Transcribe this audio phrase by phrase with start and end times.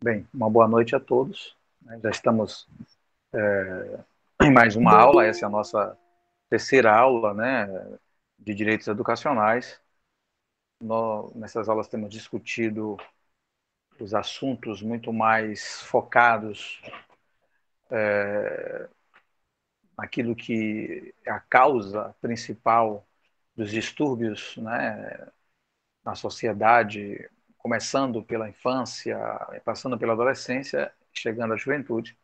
[0.00, 1.56] Bem, uma boa noite a todos.
[2.00, 2.68] Já estamos
[3.32, 3.98] é,
[4.42, 5.98] em mais uma aula, essa é a nossa
[6.48, 7.66] terceira aula né,
[8.38, 9.80] de direitos educacionais.
[11.34, 12.96] Nessas aulas temos discutido
[13.98, 16.80] os assuntos muito mais focados
[17.90, 18.88] é,
[19.96, 23.04] naquilo que é a causa principal
[23.56, 25.26] dos distúrbios né,
[26.04, 27.28] na sociedade
[27.68, 29.18] começando pela infância,
[29.62, 32.18] passando pela adolescência, chegando à juventude.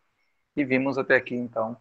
[0.56, 1.76] E vimos até aqui, então,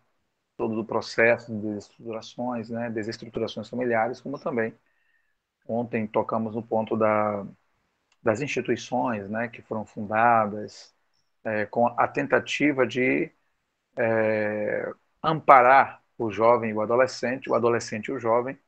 [0.58, 4.76] todo o processo de desestruturações, né, desestruturações familiares, como também
[5.68, 7.46] ontem tocamos no ponto da,
[8.24, 10.96] das instituições né, que foram fundadas
[11.44, 13.32] é, com a tentativa de
[13.98, 14.94] é,
[15.24, 18.60] amparar o jovem e o adolescente, o adolescente e o jovem,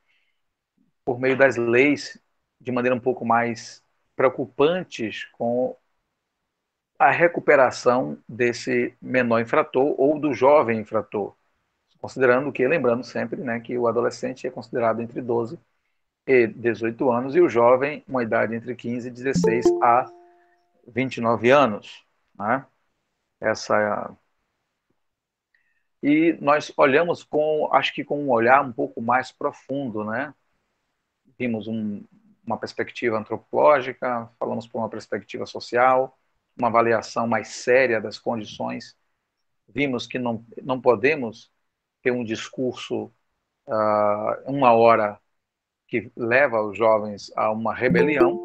[1.05, 2.19] por meio das leis
[2.59, 3.84] de maneira um pouco mais
[4.15, 5.75] preocupantes com
[6.97, 11.33] a recuperação desse menor infrator ou do jovem infrator,
[11.99, 15.59] considerando que, lembrando sempre, né, que o adolescente é considerado entre 12
[16.27, 20.09] e 18 anos e o jovem uma idade entre 15 e 16 a
[20.87, 22.03] 29 anos,
[22.37, 22.65] né?
[23.41, 24.15] Essa
[26.01, 30.33] e nós olhamos com, acho que com um olhar um pouco mais profundo, né?
[31.37, 32.03] Vimos um,
[32.45, 36.17] uma perspectiva antropológica, falamos por uma perspectiva social,
[36.57, 38.95] uma avaliação mais séria das condições.
[39.67, 41.51] Vimos que não, não podemos
[42.01, 43.11] ter um discurso,
[43.67, 45.19] uh, uma hora,
[45.87, 48.39] que leva os jovens a uma rebelião,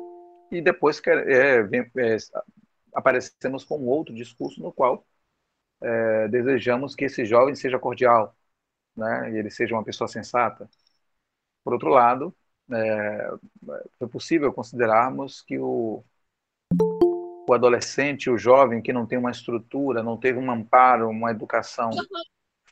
[0.50, 2.16] e depois é, é,
[2.94, 5.06] aparecemos com outro discurso no qual
[5.82, 8.36] é, desejamos que esse jovem seja cordial,
[8.96, 10.68] né, e ele seja uma pessoa sensata.
[11.64, 12.34] Por outro lado,
[12.72, 13.30] é,
[13.98, 16.04] foi possível considerarmos que o,
[17.48, 21.90] o adolescente, o jovem que não tem uma estrutura, não teve um amparo, uma educação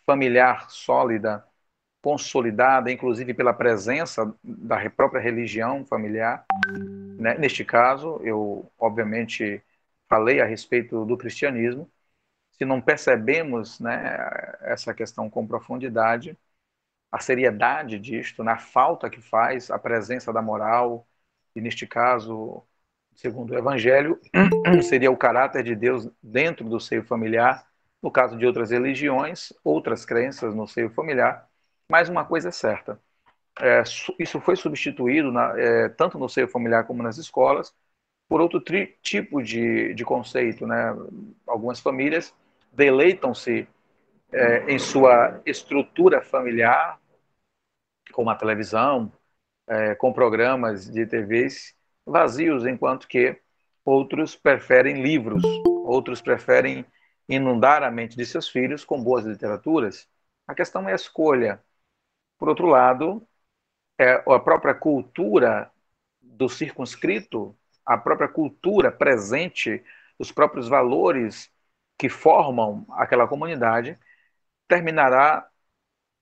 [0.07, 1.45] familiar sólida,
[2.01, 6.45] consolidada, inclusive pela presença da própria religião familiar.
[7.19, 7.37] Né?
[7.39, 9.63] Neste caso, eu obviamente
[10.09, 11.91] falei a respeito do cristianismo.
[12.53, 14.17] Se não percebemos né,
[14.63, 16.37] essa questão com profundidade,
[17.11, 21.07] a seriedade disto, na falta que faz a presença da moral,
[21.55, 22.63] e neste caso,
[23.15, 24.21] segundo o Evangelho,
[24.83, 27.67] seria o caráter de Deus dentro do seio familiar,
[28.03, 31.49] no caso de outras religiões, outras crenças no seio familiar,
[31.91, 33.01] mas uma coisa é certa,
[33.61, 33.83] é,
[34.19, 37.75] isso foi substituído na, é, tanto no seio familiar como nas escolas
[38.29, 40.67] por outro tri, tipo de, de conceito.
[40.67, 40.95] Né?
[41.47, 42.33] Algumas famílias
[42.73, 43.67] deleitam-se
[44.33, 47.01] é, em sua estrutura familiar,
[48.13, 49.13] como a televisão,
[49.67, 51.75] é, com programas de TVs
[52.05, 53.39] vazios, enquanto que
[53.85, 55.43] outros preferem livros,
[55.85, 56.85] outros preferem
[57.29, 60.09] inundar a mente de seus filhos com boas literaturas.
[60.47, 61.63] A questão é a escolha.
[62.39, 63.27] Por outro lado,
[63.99, 65.71] é a própria cultura
[66.21, 69.83] do circunscrito, a própria cultura presente,
[70.19, 71.51] os próprios valores
[71.99, 73.99] que formam aquela comunidade,
[74.69, 75.49] terminará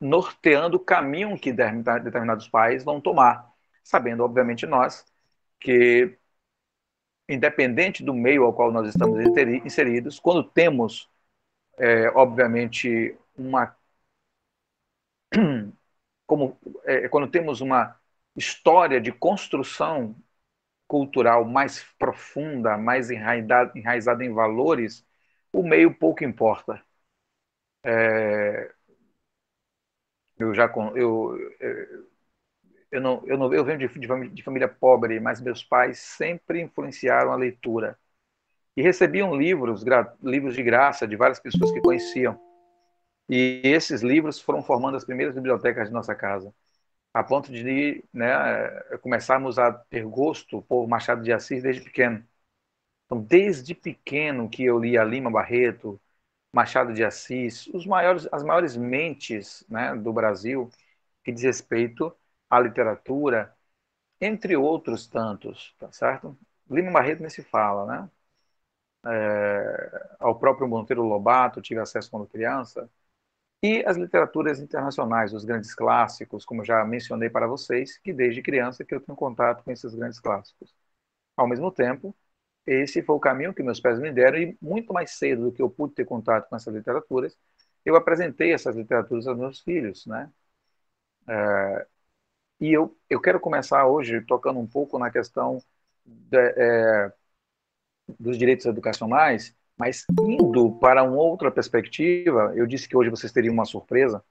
[0.01, 3.53] norteando o caminho que determinados pais vão tomar,
[3.85, 5.07] sabendo, obviamente, nós
[5.61, 6.19] que,
[7.29, 9.19] independente do meio ao qual nós estamos
[9.65, 11.09] inseridos, quando temos,
[11.79, 13.77] é, obviamente, uma.
[16.27, 17.99] Como, é, quando temos uma
[18.37, 20.17] história de construção
[20.89, 25.07] cultural mais profunda, mais enraizada, enraizada em valores,
[25.53, 26.83] o meio pouco importa.
[27.89, 28.73] É,
[30.37, 30.67] eu já
[30.97, 31.39] eu,
[32.91, 33.89] eu não eu não eu venho de,
[34.31, 37.97] de, família pobre, mas meus pais sempre influenciaram a leitura
[38.77, 39.85] e recebiam livros
[40.23, 42.41] livros de graça de várias pessoas que conheciam
[43.29, 46.53] e esses livros foram formando as primeiras bibliotecas de nossa casa
[47.15, 48.29] a ponto de né,
[49.03, 52.23] começarmos a ter gosto por Machado de Assis desde pequeno.
[53.07, 55.99] Então, desde pequeno que eu lia Lima Barreto,
[56.57, 60.71] Machado de Assis, os maiores, as maiores mentes né, do Brasil
[61.23, 62.17] que diz respeito
[62.51, 63.55] à literatura,
[64.21, 66.39] entre outros tantos, tá certo?
[66.71, 68.11] Lima Barreto nem se fala, né?
[69.07, 72.91] É, ao próprio Monteiro Lobato, tive acesso quando criança,
[73.63, 78.85] e as literaturas internacionais, os grandes clássicos, como já mencionei para vocês, que desde criança
[78.85, 80.75] que eu tenho contato com esses grandes clássicos.
[81.37, 82.15] Ao mesmo tempo,
[82.67, 85.63] esse foi o caminho que meus pais me deram e muito mais cedo do que
[85.63, 87.37] eu pude ter contato com essas literaturas,
[87.85, 90.31] eu apresentei essas literaturas aos meus filhos, né?
[91.29, 91.87] É,
[92.61, 95.59] e eu, eu quero começar hoje tocando um pouco na questão
[96.05, 97.13] de, é,
[98.19, 103.53] dos direitos educacionais Mas indo para uma outra perspectiva, eu disse que hoje vocês teriam
[103.55, 104.25] uma surpresa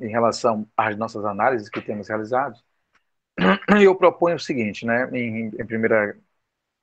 [0.00, 2.58] em relação às nossas análises que temos realizado.
[3.82, 6.18] Eu proponho o seguinte, né, em, em primeira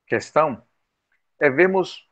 [0.07, 0.61] questão,
[1.39, 2.07] é vermos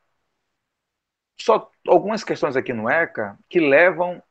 [1.40, 4.22] só algumas questões aqui no ECA que levam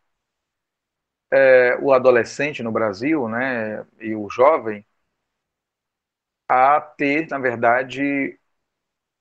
[1.31, 4.85] é, o adolescente no Brasil, né, e o jovem,
[6.47, 8.37] a ter, na verdade,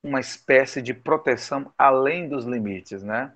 [0.03, 3.35] uma espécie de proteção além dos limites, né?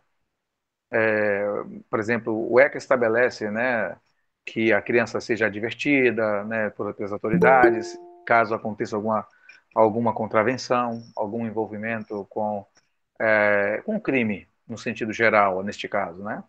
[0.91, 1.45] É,
[1.89, 3.97] por exemplo, o ECA estabelece, né,
[4.45, 9.27] que a criança seja divertida, né, outras autoridades, caso aconteça alguma
[9.75, 12.65] alguma contravenção, algum envolvimento com
[13.19, 16.43] é, com crime no sentido geral, neste caso, né?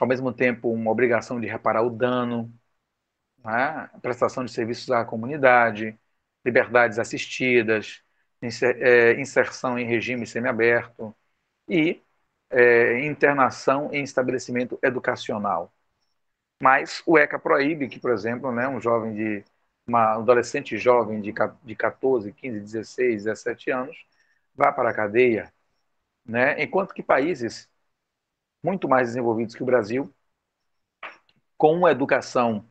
[0.00, 2.52] Ao mesmo tempo, uma obrigação de reparar o dano,
[3.44, 3.88] né?
[4.02, 5.98] prestação de serviços à comunidade,
[6.44, 8.02] liberdades assistidas,
[8.62, 11.14] é, inserção em regime semiaberto
[11.68, 12.02] e
[12.50, 15.74] é, internação em estabelecimento educacional.
[16.62, 19.44] Mas o ECA proíbe que, por exemplo, né, um jovem de
[19.86, 21.32] uma adolescente jovem de,
[21.62, 24.06] de 14, 15, 16, 17 anos
[24.54, 25.52] vá para a cadeia,
[26.24, 26.62] né?
[26.62, 27.68] enquanto que países
[28.62, 30.12] muito mais desenvolvidos que o Brasil,
[31.56, 32.66] com uma educação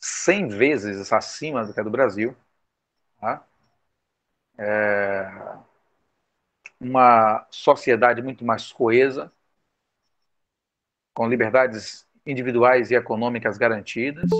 [0.00, 2.36] 100 vezes acima do que a do Brasil,
[3.20, 3.46] tá?
[4.58, 5.30] é,
[6.80, 9.32] uma sociedade muito mais coesa,
[11.14, 14.30] com liberdades individuais e econômicas garantidas,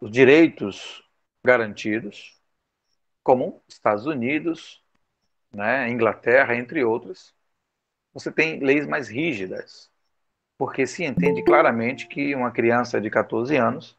[0.00, 1.02] os direitos
[1.44, 2.38] garantidos,
[3.22, 4.82] como Estados Unidos,
[5.52, 7.34] né, Inglaterra, entre outros,
[8.12, 9.90] você tem leis mais rígidas,
[10.56, 13.98] porque se entende claramente que uma criança de 14 anos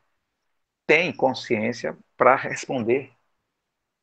[0.85, 3.11] tem consciência para responder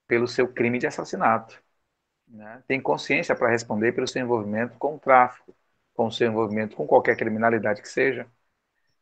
[0.07, 1.63] pelo seu crime de assassinato.
[2.29, 2.63] Né?
[2.67, 5.55] Tem consciência para responder pelo seu envolvimento com o tráfico,
[5.95, 8.27] com o seu envolvimento com qualquer criminalidade que seja.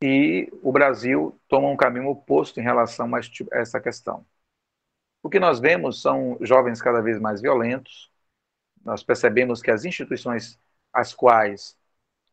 [0.07, 3.21] E o Brasil toma um caminho oposto em relação a
[3.53, 4.27] essa questão.
[5.23, 8.13] O que nós vemos são jovens cada vez mais violentos.
[8.85, 10.61] Nós percebemos que as instituições
[10.93, 11.75] às quais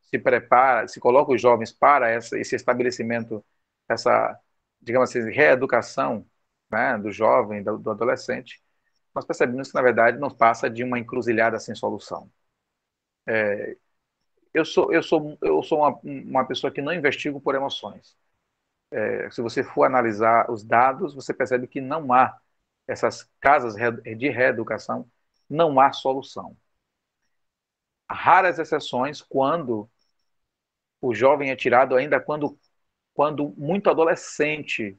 [0.02, 3.42] se prepara, se coloca os jovens para essa, esse estabelecimento,
[3.88, 4.38] essa,
[4.82, 6.26] digamos assim, reeducação
[6.70, 8.62] né, do jovem, do, do adolescente,
[9.16, 12.30] nós percebemos que, na verdade, não passa de uma encruzilhada sem solução.
[13.26, 13.78] É,
[14.54, 18.16] eu sou, eu sou, eu sou uma, uma pessoa que não investigo por emoções.
[18.92, 22.38] É, se você for analisar os dados, você percebe que não há
[22.88, 25.10] essas casas de reeducação,
[25.50, 26.58] não há solução.
[28.10, 29.90] Raras exceções quando
[31.02, 32.58] o jovem é tirado ainda quando,
[33.14, 34.98] quando muito adolescente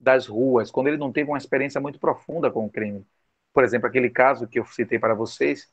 [0.00, 3.06] das ruas, quando ele não teve uma experiência muito profunda com o crime.
[3.52, 5.70] Por exemplo, aquele caso que eu citei para vocês,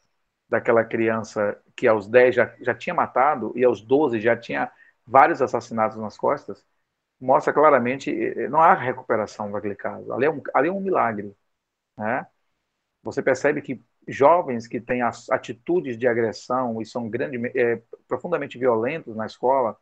[0.50, 4.72] daquela criança que aos 10 já, já tinha matado e aos 12 já tinha
[5.06, 6.66] vários assassinatos nas costas,
[7.20, 10.12] mostra claramente, eh, não há recuperação daquele caso.
[10.14, 11.36] Ali é um, ali é um milagre.
[11.98, 12.28] Né?
[13.04, 19.16] Você percebe que jovens que têm atitudes de agressão e são grande, é, profundamente violentos
[19.16, 19.78] na escola,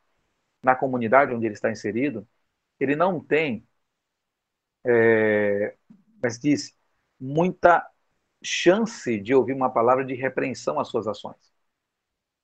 [0.63, 2.27] na comunidade onde ele está inserido,
[2.79, 3.67] ele não tem
[4.85, 5.75] é,
[6.21, 6.75] mas diz,
[7.19, 7.85] muita
[8.43, 11.53] chance de ouvir uma palavra de repreensão às suas ações.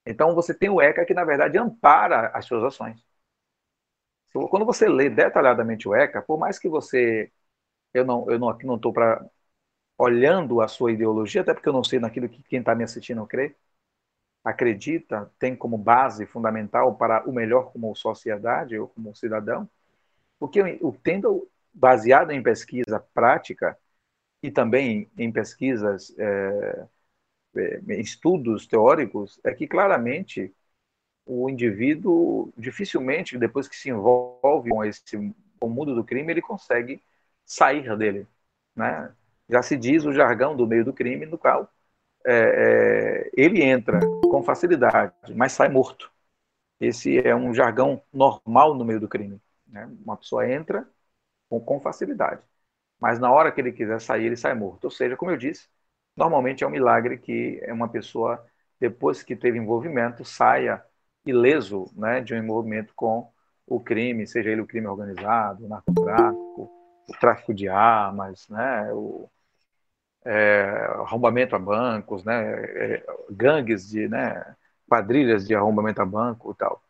[0.06, 3.04] Então você tem o ECA que, na verdade, ampara as suas ações.
[4.50, 7.30] Quando você lê detalhadamente o ECA, por mais que você.
[7.94, 9.24] Eu não, eu não aqui não estou para
[9.98, 13.26] olhando a sua ideologia, até porque eu não sei naquilo que quem está me assistindo
[13.26, 13.56] crê,
[14.44, 19.68] acredita, tem como base fundamental para o melhor como sociedade ou como cidadão,
[20.38, 23.78] porque o tendo baseado em pesquisa prática
[24.44, 26.86] e também em pesquisas, é,
[27.56, 30.54] é, em estudos teóricos, é que claramente
[31.24, 35.16] o indivíduo dificilmente, depois que se envolve com esse
[35.58, 37.02] com o mundo do crime, ele consegue
[37.46, 38.26] sair dele,
[38.76, 39.14] né?
[39.48, 41.70] Já se diz o jargão do meio do crime, no qual
[42.26, 46.12] é, é, ele entra com facilidade, mas sai morto.
[46.80, 49.40] Esse é um jargão normal no meio do crime.
[49.66, 49.86] Né?
[50.04, 50.86] Uma pessoa entra
[51.48, 52.42] com, com facilidade.
[53.04, 54.84] Mas na hora que ele quiser sair, ele sai morto.
[54.84, 55.68] Ou seja, como eu disse,
[56.16, 58.44] normalmente é um milagre que uma pessoa,
[58.80, 60.82] depois que teve envolvimento, saia
[61.26, 63.30] ileso né, de um envolvimento com
[63.66, 66.70] o crime, seja ele o crime organizado, o narcotráfico,
[67.08, 69.28] o tráfico de armas, né, o
[70.24, 70.62] é,
[71.00, 72.34] arrombamento a bancos, né,
[72.96, 74.56] é, gangues de, né,
[74.88, 76.82] quadrilhas de arrombamento a banco e tal.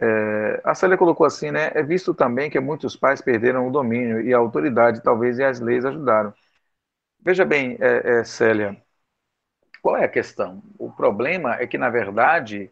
[0.00, 1.70] É, a Célia colocou assim, né?
[1.74, 5.60] É visto também que muitos pais perderam o domínio e a autoridade, talvez, e as
[5.60, 6.34] leis ajudaram.
[7.20, 8.76] Veja bem, é, é, Célia,
[9.82, 10.62] qual é a questão?
[10.78, 12.70] O problema é que, na verdade,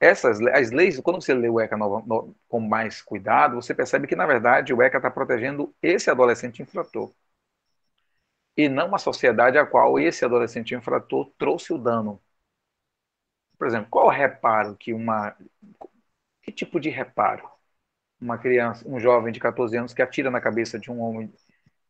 [0.00, 4.06] essas as leis, quando você lê o ECA no, no, com mais cuidado, você percebe
[4.06, 7.12] que, na verdade, o ECA está protegendo esse adolescente infrator.
[8.54, 12.20] E não a sociedade a qual esse adolescente infrator trouxe o dano.
[13.56, 15.34] Por exemplo, qual o reparo que uma.
[16.42, 17.48] Que tipo de reparo?
[18.20, 21.32] Uma criança, um jovem de 14 anos que atira na cabeça de um homem,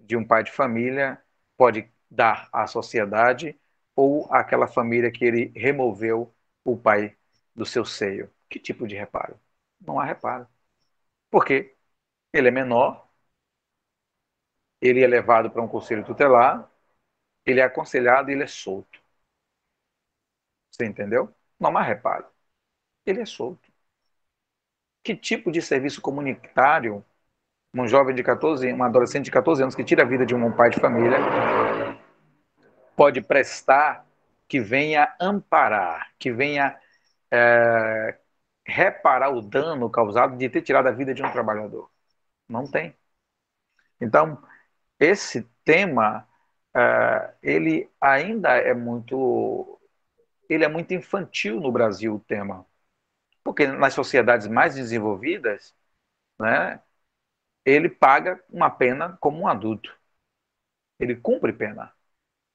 [0.00, 1.22] de um pai de família,
[1.56, 3.58] pode dar à sociedade
[3.96, 7.16] ou àquela família que ele removeu o pai
[7.54, 8.30] do seu seio.
[8.50, 9.40] Que tipo de reparo?
[9.80, 10.48] Não há reparo.
[11.30, 11.76] Por quê?
[12.32, 13.08] Ele é menor,
[14.80, 16.68] ele é levado para um conselho tutelar,
[17.46, 19.00] ele é aconselhado e ele é solto.
[20.70, 21.34] Você entendeu?
[21.60, 22.26] Não há reparo.
[23.06, 23.67] Ele é solto.
[25.02, 27.04] Que tipo de serviço comunitário
[27.74, 30.50] um jovem de 14, um adolescente de 14 anos que tira a vida de um
[30.52, 31.18] pai de família
[32.96, 34.04] pode prestar
[34.48, 36.76] que venha amparar, que venha
[37.30, 38.18] é,
[38.66, 41.88] reparar o dano causado de ter tirado a vida de um trabalhador.
[42.48, 42.96] Não tem.
[44.00, 44.42] Então,
[44.98, 46.26] esse tema,
[46.74, 49.78] é, ele ainda é muito,
[50.48, 52.66] ele é muito infantil no Brasil, o tema.
[53.48, 55.74] Porque nas sociedades mais desenvolvidas,
[56.38, 56.82] né,
[57.64, 59.96] ele paga uma pena como um adulto.
[61.00, 61.92] Ele cumpre pena.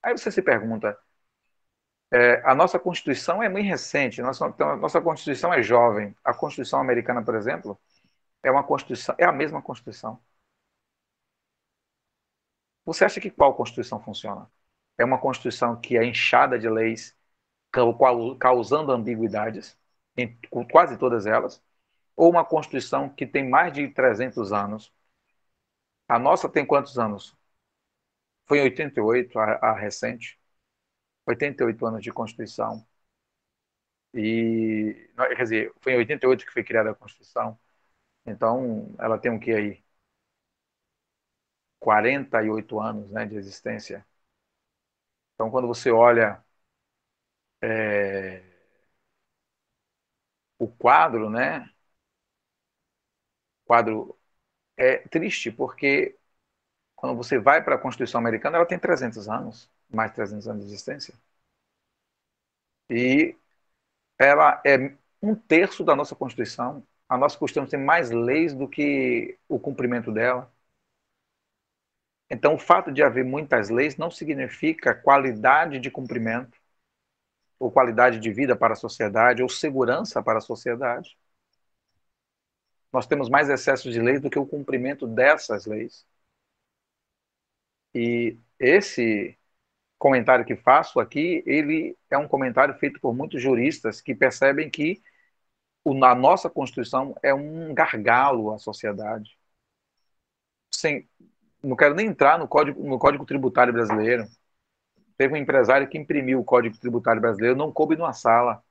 [0.02, 0.98] Aí você se pergunta,
[2.12, 6.14] é, a nossa Constituição é muito recente, nossa, então, nossa Constituição é jovem.
[6.24, 7.78] A Constituição americana, por exemplo,
[8.42, 10.20] é uma Constituição, é a mesma Constituição.
[12.84, 14.50] Você acha que qual Constituição funciona?
[14.98, 17.16] É uma Constituição que é inchada de leis,
[18.40, 19.76] causando ambiguidades,
[20.16, 20.36] em
[20.70, 21.62] quase todas elas,
[22.16, 24.92] ou uma Constituição que tem mais de 300 anos?
[26.08, 27.36] A nossa tem quantos anos?
[28.46, 30.38] Foi em 88, a, a recente.
[31.26, 32.86] 88 anos de Constituição.
[34.14, 37.58] E, quer dizer, foi em 88 que foi criada a Constituição.
[38.26, 39.84] Então, ela tem o que aí?
[41.78, 44.04] 48 anos né, de existência.
[45.34, 46.42] Então, quando você olha
[47.60, 48.42] é,
[50.58, 51.70] o quadro, né?
[53.64, 54.16] O quadro
[54.76, 56.16] é triste, porque
[56.96, 60.64] quando você vai para a Constituição Americana, ela tem 300 anos mais de 300 anos
[60.66, 61.14] de existência.
[62.90, 63.36] E
[64.18, 66.86] ela é um terço da nossa Constituição.
[67.08, 70.52] A nossa Constituição tem mais leis do que o cumprimento dela.
[72.30, 76.58] Então, o fato de haver muitas leis não significa qualidade de cumprimento,
[77.64, 81.16] ou qualidade de vida para a sociedade, ou segurança para a sociedade.
[82.92, 86.06] Nós temos mais excessos de leis do que o cumprimento dessas leis.
[87.94, 89.38] E esse
[89.98, 95.02] comentário que faço aqui, ele é um comentário feito por muitos juristas que percebem que
[95.86, 99.38] a nossa Constituição é um gargalo à sociedade.
[100.70, 101.08] Sem,
[101.62, 104.28] não quero nem entrar no Código, no Código Tributário Brasileiro.
[105.16, 108.62] Teve um empresário que imprimiu o Código Tributário Brasileiro, não coube numa sala.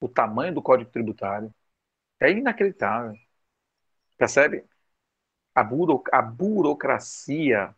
[0.00, 1.52] O tamanho do Código Tributário
[2.20, 3.16] é inacreditável.
[4.16, 4.64] Percebe?
[5.54, 7.74] A, buro, a burocracia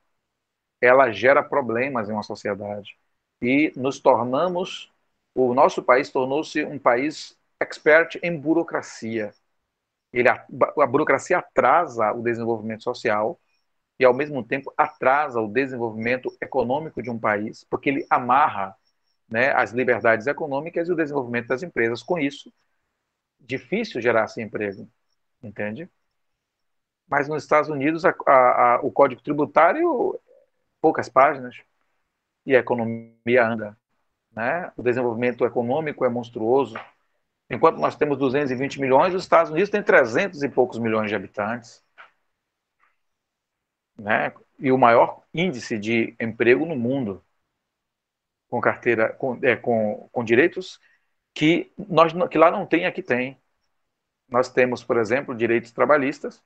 [0.80, 2.98] ela gera problemas em uma sociedade.
[3.42, 4.92] E nos tornamos,
[5.34, 9.34] o nosso país tornou-se um país expert em burocracia.
[10.12, 10.46] Ele, a,
[10.80, 13.40] a burocracia atrasa o desenvolvimento social
[13.98, 18.74] e, ao mesmo tempo, atrasa o desenvolvimento econômico de um país, porque ele amarra
[19.28, 22.02] né, as liberdades econômicas e o desenvolvimento das empresas.
[22.02, 22.52] Com isso,
[23.38, 24.88] difícil gerar-se emprego,
[25.42, 25.88] entende?
[27.06, 30.18] Mas nos Estados Unidos, a, a, o Código Tributário
[30.80, 31.56] poucas páginas
[32.44, 33.76] e a economia anda.
[34.32, 34.70] Né?
[34.76, 36.76] O desenvolvimento econômico é monstruoso.
[37.48, 41.83] Enquanto nós temos 220 milhões, os Estados Unidos têm 300 e poucos milhões de habitantes.
[43.98, 44.32] Né?
[44.58, 47.24] E o maior índice de emprego no mundo,
[48.48, 50.80] com carteira, com, é, com, com direitos
[51.34, 53.40] que, nós, que lá não tem, aqui tem.
[54.28, 56.42] Nós temos, por exemplo, direitos trabalhistas,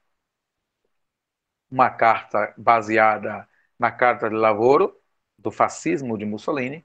[1.71, 4.99] uma carta baseada na Carta de Lavoro,
[5.39, 6.85] do fascismo de Mussolini,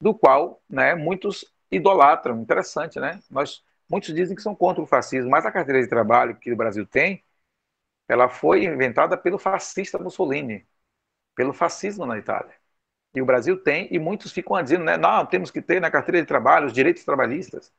[0.00, 2.40] do qual né, muitos idolatram.
[2.40, 3.20] Interessante, né?
[3.30, 6.56] Nós, muitos dizem que são contra o fascismo, mas a carteira de trabalho que o
[6.56, 7.22] Brasil tem,
[8.08, 10.66] ela foi inventada pelo fascista Mussolini,
[11.36, 12.54] pelo fascismo na Itália.
[13.14, 16.20] E o Brasil tem, e muitos ficam dizendo, né, não, temos que ter na carteira
[16.22, 17.72] de trabalho os direitos trabalhistas.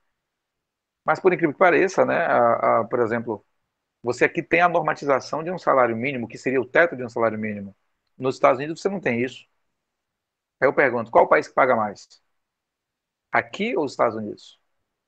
[1.06, 3.46] Mas, por incrível que pareça, né, a, a, por exemplo,
[4.04, 7.10] você aqui tem a normatização de um salário mínimo, que seria o teto de um
[7.10, 7.76] salário mínimo.
[8.18, 9.46] Nos Estados Unidos você não tem isso.
[10.60, 12.08] Aí eu pergunto, qual o país que paga mais?
[13.32, 14.60] Aqui ou os Estados Unidos?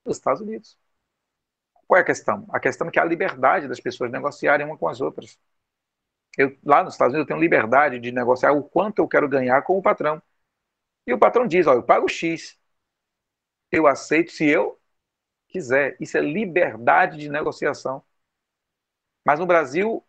[0.06, 0.78] Os Estados Unidos.
[1.88, 2.46] Qual é a questão?
[2.50, 5.40] A questão é que a liberdade das pessoas negociarem uma com as outras.
[6.38, 9.62] Eu, lá nos Estados Unidos eu tenho liberdade de negociar o quanto eu quero ganhar
[9.64, 10.22] com o patrão.
[11.08, 12.58] E o patrão diz, ó, eu pago X.
[13.72, 14.80] Eu aceito se eu
[15.50, 15.98] quiser.
[16.00, 18.04] Isso é liberdade de negociação.
[19.26, 20.04] Mas no Brasil,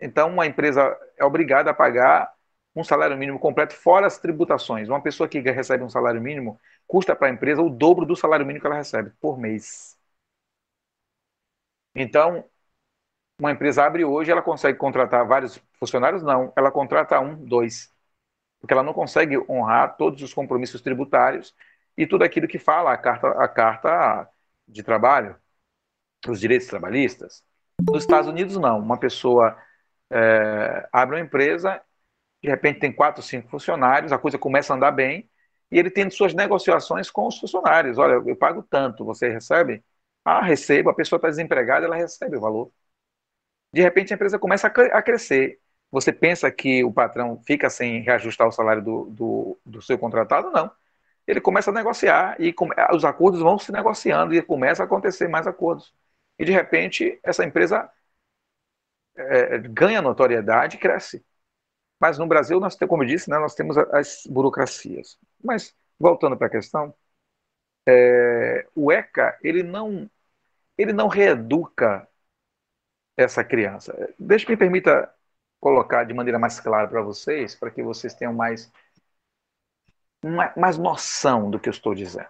[0.00, 2.32] então, uma empresa é obrigada a pagar
[2.74, 4.88] um salário mínimo completo fora as tributações.
[4.88, 8.46] Uma pessoa que recebe um salário mínimo custa para a empresa o dobro do salário
[8.46, 9.96] mínimo que ela recebe por mês.
[11.94, 12.44] Então,
[13.38, 16.22] uma empresa abre hoje, ela consegue contratar vários funcionários?
[16.22, 17.90] Não, ela contrata um, dois.
[18.60, 21.54] Porque ela não consegue honrar todos os compromissos tributários
[21.96, 24.28] e tudo aquilo que fala a carta, a carta
[24.66, 25.36] de trabalho,
[26.28, 27.42] os direitos trabalhistas.
[27.80, 28.78] Nos Estados Unidos, não.
[28.78, 29.56] Uma pessoa
[30.10, 31.80] é, abre uma empresa,
[32.42, 35.28] de repente tem quatro, cinco funcionários, a coisa começa a andar bem,
[35.70, 37.98] e ele tem suas negociações com os funcionários.
[37.98, 39.82] Olha, eu pago tanto, você recebe?
[40.24, 42.72] Ah, recebo, a pessoa está desempregada, ela recebe o valor.
[43.72, 45.60] De repente a empresa começa a crescer.
[45.90, 50.50] Você pensa que o patrão fica sem reajustar o salário do, do, do seu contratado?
[50.50, 50.70] Não.
[51.26, 52.54] Ele começa a negociar e
[52.94, 55.94] os acordos vão se negociando e começa a acontecer mais acordos
[56.38, 57.90] e de repente essa empresa
[59.16, 61.24] é, ganha notoriedade e cresce.
[62.00, 65.18] Mas no Brasil, nós, como eu disse, né, nós temos as burocracias.
[65.42, 66.94] Mas, voltando para a questão,
[67.86, 70.10] é, o ECA, ele não,
[70.78, 72.08] ele não reeduca
[73.16, 73.94] essa criança.
[74.18, 75.12] Deixa me permita
[75.60, 78.70] colocar de maneira mais clara para vocês, para que vocês tenham mais,
[80.56, 82.28] mais noção do que eu estou dizendo.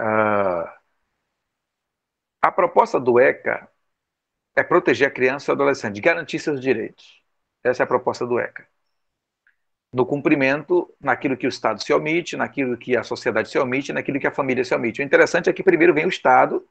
[0.00, 0.68] Uh,
[2.40, 3.68] a proposta do ECA
[4.56, 7.22] é proteger a criança e o adolescente, garantir seus direitos.
[7.62, 8.66] Essa é a proposta do ECA.
[9.92, 14.20] No cumprimento, naquilo que o Estado se omite, naquilo que a sociedade se omite, naquilo
[14.20, 15.00] que a família se omite.
[15.00, 16.66] O interessante é que primeiro vem o Estado,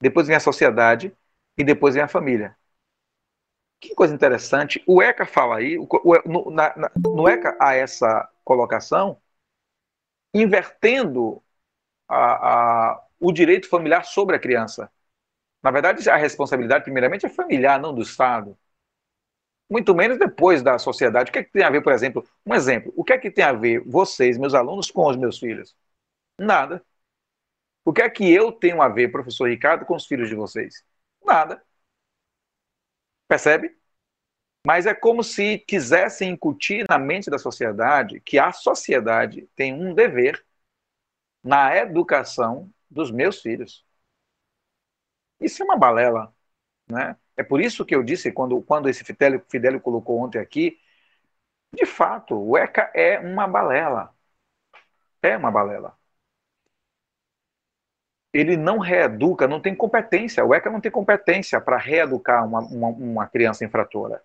[0.00, 1.12] depois vem a sociedade
[1.58, 2.56] e depois vem a família.
[3.80, 4.82] Que coisa interessante.
[4.86, 5.76] O ECA fala aí,
[6.24, 9.20] no, na, no ECA há essa colocação,
[10.34, 11.42] invertendo
[12.08, 14.90] a, a, o direito familiar sobre a criança.
[15.62, 18.58] Na verdade, a responsabilidade, primeiramente, é familiar, não do Estado.
[19.72, 21.30] Muito menos depois da sociedade.
[21.30, 23.30] O que, é que tem a ver, por exemplo, um exemplo, o que é que
[23.30, 25.74] tem a ver vocês, meus alunos, com os meus filhos?
[26.38, 26.84] Nada.
[27.84, 30.84] O que é que eu tenho a ver, professor Ricardo, com os filhos de vocês?
[31.24, 31.62] Nada.
[33.28, 33.76] Percebe?
[34.66, 39.94] Mas é como se quisessem incutir na mente da sociedade que a sociedade tem um
[39.94, 40.44] dever
[41.44, 43.84] na educação dos meus filhos.
[45.40, 46.34] Isso é uma balela.
[46.90, 47.16] Né?
[47.36, 50.78] É por isso que eu disse, quando, quando esse Fidelio, Fidelio colocou ontem aqui,
[51.72, 54.14] de fato, o ECA é uma balela.
[55.22, 55.96] É uma balela.
[58.32, 60.44] Ele não reeduca, não tem competência.
[60.44, 64.22] O ECA não tem competência para reeducar uma, uma, uma, criança infratora.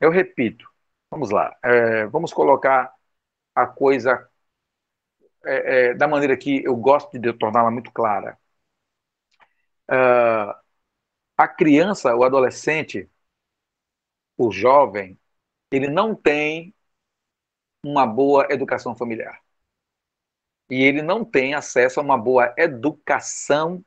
[0.00, 0.68] Eu repito,
[1.10, 2.94] vamos lá, é, vamos colocar
[3.54, 4.28] a coisa
[5.44, 8.38] é, é, da maneira que eu gosto de torná-la muito clara
[9.90, 10.63] uh,
[11.36, 13.08] a criança, o adolescente,
[14.36, 15.18] o jovem,
[15.70, 16.74] ele não tem
[17.84, 19.40] uma boa educação familiar.
[20.70, 23.84] E ele não tem acesso a uma boa educação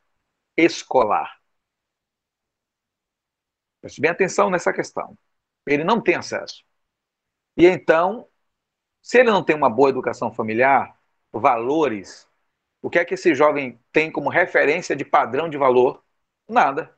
[0.58, 1.40] escolar.
[3.82, 5.18] Preste bem atenção nessa questão.
[5.66, 6.64] Ele não tem acesso.
[7.58, 8.28] E então,
[9.02, 11.00] se ele não tem uma boa educação familiar,
[11.32, 12.28] valores
[12.82, 16.04] o que é que esse jovem tem como referência de padrão de valor?
[16.50, 16.97] Nada.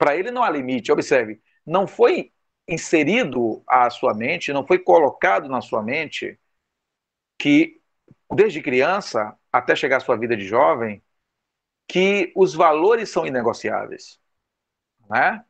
[0.00, 0.90] Para ele não há limite.
[0.90, 2.32] Observe, não foi
[2.66, 6.40] inserido à sua mente, não foi colocado na sua mente
[7.38, 7.82] que,
[8.34, 11.04] desde criança até chegar à sua vida de jovem,
[11.86, 14.18] que os valores são inegociáveis.
[15.06, 15.44] Né?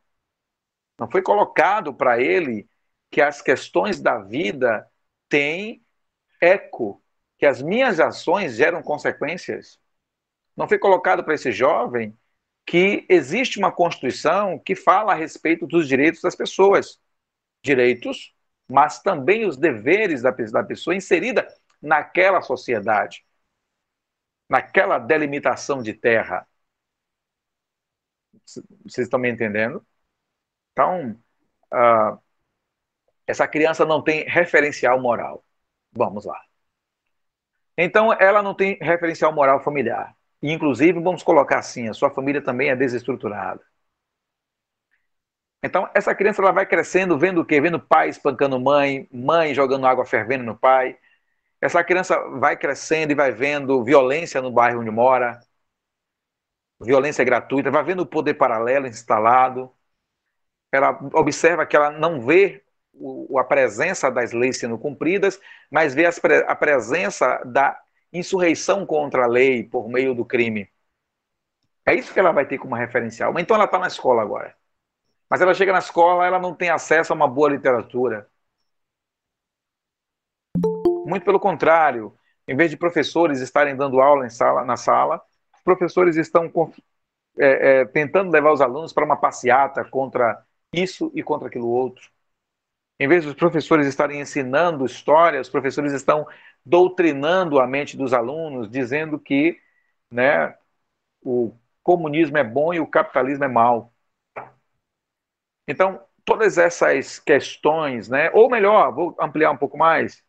[0.99, 2.69] Não foi colocado para ele
[3.09, 4.85] que as questões da vida
[5.29, 5.81] têm
[6.41, 7.01] eco
[7.37, 9.79] que as minhas ações geram consequências.
[10.57, 12.17] Não foi colocado para esse jovem
[12.65, 16.99] que existe uma Constituição que fala a respeito dos direitos das pessoas.
[17.63, 18.33] Direitos,
[18.69, 21.47] mas também os deveres da pessoa inserida
[21.81, 23.25] naquela sociedade,
[24.49, 26.47] naquela delimitação de terra.
[28.85, 29.85] Vocês estão me entendendo?
[30.71, 31.11] Então,
[31.73, 32.19] uh,
[33.27, 35.43] essa criança não tem referencial moral.
[35.91, 36.41] Vamos lá.
[37.77, 40.15] Então, ela não tem referencial moral familiar.
[40.41, 43.61] E, inclusive, vamos colocar assim, a sua família também é desestruturada.
[45.63, 47.61] Então, essa criança ela vai crescendo, vendo o quê?
[47.61, 50.97] Vendo pai espancando mãe, mãe jogando água fervendo no pai.
[51.61, 55.39] Essa criança vai crescendo e vai vendo violência no bairro onde mora,
[56.79, 59.71] violência gratuita, vai vendo o poder paralelo instalado.
[60.71, 62.63] Ela observa que ela não vê
[63.37, 66.05] a presença das leis sendo cumpridas, mas vê
[66.47, 67.79] a presença da
[68.13, 70.69] insurreição contra a lei por meio do crime.
[71.85, 73.37] É isso que ela vai ter como referencial.
[73.39, 74.55] Então ela está na escola agora.
[75.29, 78.29] Mas ela chega na escola, ela não tem acesso a uma boa literatura.
[81.05, 85.21] Muito pelo contrário, em vez de professores estarem dando aula sala, na sala,
[85.53, 86.51] os professores estão
[87.37, 90.43] é, é, tentando levar os alunos para uma passeata contra
[90.73, 92.09] isso e contra aquilo outro.
[92.99, 96.27] Em vez dos professores estarem ensinando história, os professores estão
[96.65, 99.59] doutrinando a mente dos alunos, dizendo que
[100.11, 100.55] né,
[101.23, 103.93] o comunismo é bom e o capitalismo é mau.
[105.67, 110.23] Então, todas essas questões, né, ou melhor, vou ampliar um pouco mais,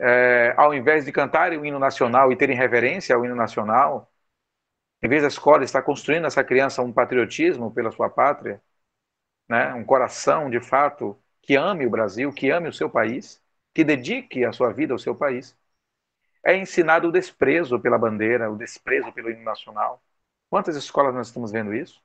[0.00, 4.10] é, ao invés de cantarem o hino nacional e terem reverência ao hino nacional,
[5.02, 8.62] em vez da escola estar construindo nessa criança um patriotismo pela sua pátria,
[9.48, 13.42] né, um coração de fato que ame o Brasil, que ame o seu país,
[13.76, 15.54] que dedique a sua vida ao seu país,
[16.44, 20.02] é ensinado o desprezo pela bandeira, o desprezo pelo hino nacional.
[20.50, 22.02] Quantas escolas nós estamos vendo isso?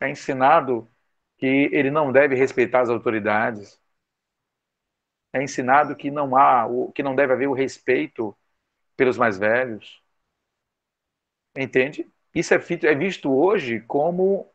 [0.00, 0.88] É ensinado
[1.38, 3.80] que ele não deve respeitar as autoridades.
[5.32, 8.36] É ensinado que não há, que não deve haver o respeito
[8.96, 10.02] pelos mais velhos.
[11.56, 12.10] Entende?
[12.34, 14.50] Isso é, é visto hoje como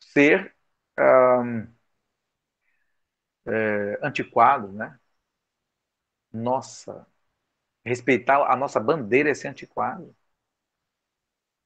[0.00, 0.54] ser
[0.98, 1.66] um,
[3.46, 4.99] é, antiquado, né?
[6.32, 7.06] Nossa,
[7.84, 10.14] respeitar a nossa bandeira é ser antiquado.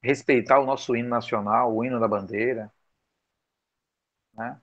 [0.04, 2.72] Respeitar o nosso hino nacional, o hino da bandeira,
[4.34, 4.60] né?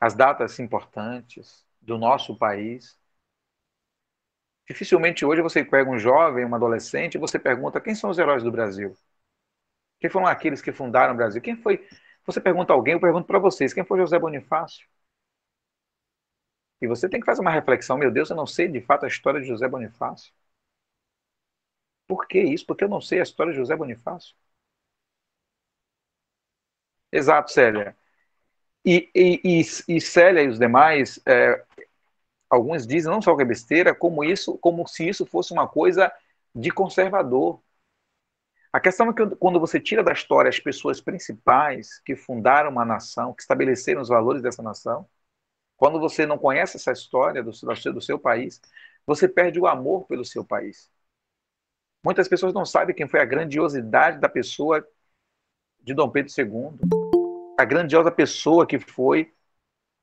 [0.00, 2.98] as datas importantes do nosso país.
[4.68, 8.42] Dificilmente hoje você pega um jovem, um adolescente, e você pergunta quem são os heróis
[8.42, 8.94] do Brasil?
[10.00, 11.40] Quem foram aqueles que fundaram o Brasil?
[11.42, 11.84] Quem foi?
[12.26, 14.86] Você pergunta a alguém, eu pergunto para vocês, quem foi José Bonifácio?
[16.80, 19.08] E você tem que fazer uma reflexão, meu Deus, eu não sei de fato a
[19.08, 20.32] história de José Bonifácio.
[22.06, 22.64] Por que isso?
[22.66, 24.34] Porque eu não sei a história de José Bonifácio.
[27.12, 27.96] Exato, Célia.
[28.84, 31.64] E, e, e, e Célia e os demais, é,
[32.50, 36.12] alguns dizem não só que é besteira, como isso, como se isso fosse uma coisa
[36.54, 37.62] de conservador.
[38.72, 42.84] A questão é que quando você tira da história as pessoas principais que fundaram uma
[42.84, 45.08] nação, que estabeleceram os valores dessa nação,
[45.76, 48.60] quando você não conhece essa história do, do seu país,
[49.06, 50.90] você perde o amor pelo seu país.
[52.02, 54.86] Muitas pessoas não sabem quem foi a grandiosidade da pessoa
[55.80, 56.78] de Dom Pedro II,
[57.58, 59.32] a grandiosa pessoa que foi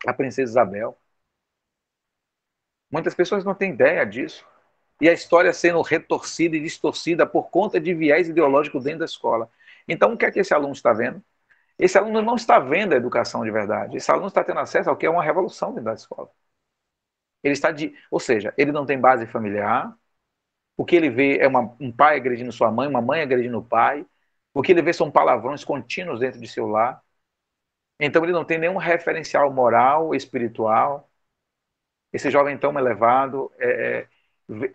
[0.06, 0.98] a princesa Isabel.
[2.92, 4.46] Muitas pessoas não têm ideia disso.
[5.00, 9.50] E a história sendo retorcida e distorcida por conta de viés ideológico dentro da escola.
[9.88, 11.24] Então, o que é que esse aluno está vendo?
[11.82, 13.98] Esse aluno não está vendo a educação de verdade.
[13.98, 16.30] Esse aluno está tendo acesso ao que é uma revolução dentro da escola.
[17.44, 19.96] Ele está de, ou seja, ele não tem base familiar.
[20.78, 23.65] O que ele vê é uma, um pai agredindo sua mãe, uma mãe agredindo o
[23.65, 24.06] pai.
[24.54, 27.04] O que ele vê são palavrões contínuos dentro de seu lar.
[28.00, 31.10] Então ele não tem nenhum referencial moral, espiritual.
[32.13, 34.08] Esse jovem tão elevado, é, é,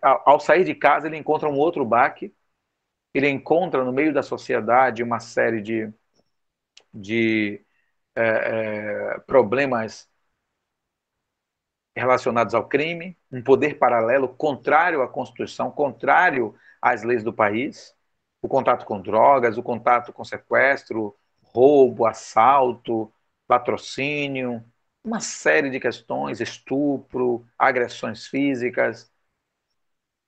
[0.01, 2.33] ao sair de casa, ele encontra um outro baque.
[3.13, 5.93] Ele encontra no meio da sociedade uma série de
[6.93, 7.63] de
[8.15, 10.09] é, é, problemas
[11.95, 17.95] relacionados ao crime, um poder paralelo contrário à Constituição, contrário às leis do país,
[18.41, 23.11] o contato com drogas, o contato com sequestro, roubo, assalto,
[23.47, 24.63] patrocínio,
[25.03, 29.11] uma série de questões, estupro, agressões físicas.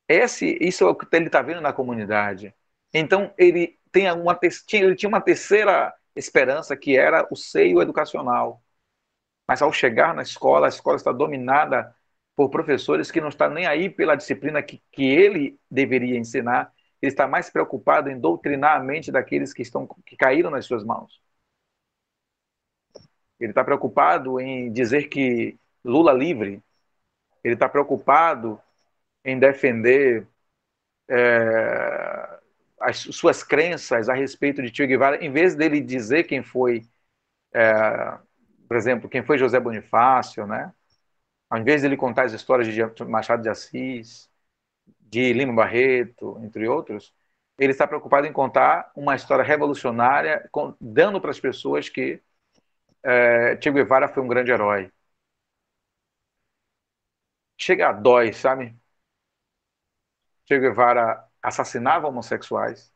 [0.07, 2.53] Esse, isso é o que ele está vendo na comunidade.
[2.93, 8.61] Então, ele, tem uma, ele tinha uma terceira esperança que era o seio educacional.
[9.47, 11.95] Mas ao chegar na escola, a escola está dominada
[12.35, 17.11] por professores que não estão nem aí pela disciplina que, que ele deveria ensinar, ele
[17.11, 21.21] está mais preocupado em doutrinar a mente daqueles que, estão, que caíram nas suas mãos.
[23.39, 26.61] Ele está preocupado em dizer que Lula livre.
[27.43, 28.61] Ele está preocupado
[29.23, 30.27] em defender
[31.09, 32.18] é,
[32.81, 36.83] as suas crenças a respeito de Che Guevara, em vez dele dizer quem foi,
[37.53, 38.17] é,
[38.67, 40.73] por exemplo, quem foi José Bonifácio, né?
[41.49, 44.29] Ao invés dele contar as histórias de Machado de Assis,
[45.01, 47.13] de Lima Barreto, entre outros,
[47.57, 50.49] ele está preocupado em contar uma história revolucionária,
[50.81, 52.21] dando para as pessoas que
[53.03, 54.91] é, Che Guevara foi um grande herói.
[57.57, 58.75] Chega a dói, sabe?
[60.45, 62.93] Che Guevara assassinava homossexuais.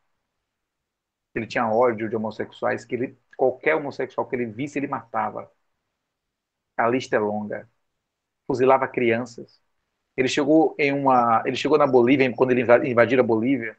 [1.36, 5.52] Ele tinha ódio de homossexuais, que ele, qualquer homossexual que ele visse, ele matava.
[6.78, 7.70] A lista é longa.
[8.48, 9.62] Fuzilava crianças.
[10.18, 13.78] Ele chegou em uma, ele chegou na Bolívia quando ele invadiu a Bolívia.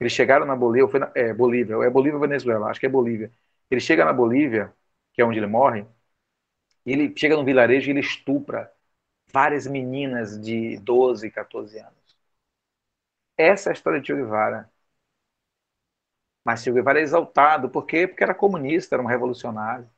[0.00, 2.88] Eles chegaram na Bolívia, foi na, é, Bolívia, é Bolívia ou Venezuela, acho que é
[2.88, 3.32] Bolívia.
[3.70, 4.74] Ele chega na Bolívia,
[5.12, 5.86] que é onde ele morre,
[6.86, 8.70] e ele chega num vilarejo e ele estupra
[9.32, 12.03] várias meninas de 12, 14 anos.
[13.38, 14.68] Essa é a história de Che Guevara.
[16.44, 18.06] Mas Che Guevara é exaltado, por quê?
[18.08, 19.88] Porque era comunista, era um revolucionário.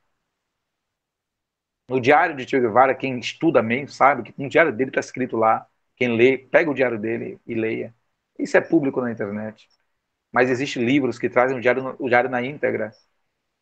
[1.89, 5.37] No diário de Che Guevara, quem estuda bem sabe que no diário dele está escrito
[5.37, 5.67] lá.
[5.95, 7.95] Quem lê, pega o diário dele e leia.
[8.37, 9.67] Isso é público na internet.
[10.31, 12.91] Mas existem livros que trazem o diário, o diário na íntegra.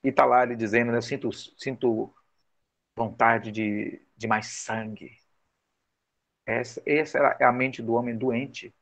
[0.04, 2.14] E está lá ele dizendo, né, sinto, sinto
[2.98, 5.12] vontade de, de mais sangue.
[6.46, 8.74] Essa, essa é a mente do homem doente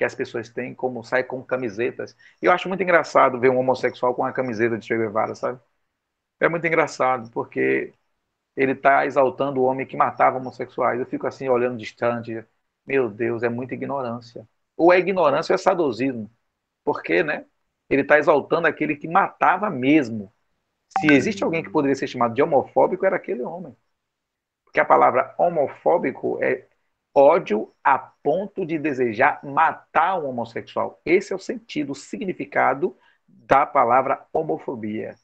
[0.00, 2.16] que as pessoas têm, como sai com camisetas.
[2.40, 5.60] E eu acho muito engraçado ver um homossexual com uma camiseta de Che Guevara, sabe?
[6.40, 7.92] É muito engraçado, porque
[8.56, 11.00] ele está exaltando o homem que matava homossexuais.
[11.00, 12.42] Eu fico assim, olhando distante.
[12.86, 14.48] Meu Deus, é muita ignorância.
[14.76, 16.30] Ou é ignorância ou é sadosismo.
[16.84, 17.46] Porque, né?
[17.90, 20.32] Ele está exaltando aquele que matava mesmo.
[21.00, 23.76] Se existe alguém que poderia ser chamado de homofóbico, era aquele homem.
[24.64, 26.68] Porque a palavra homofóbico é
[27.14, 31.00] ódio a ponto de desejar matar um homossexual.
[31.04, 32.96] Esse é o sentido, o significado
[33.26, 35.16] da palavra homofobia.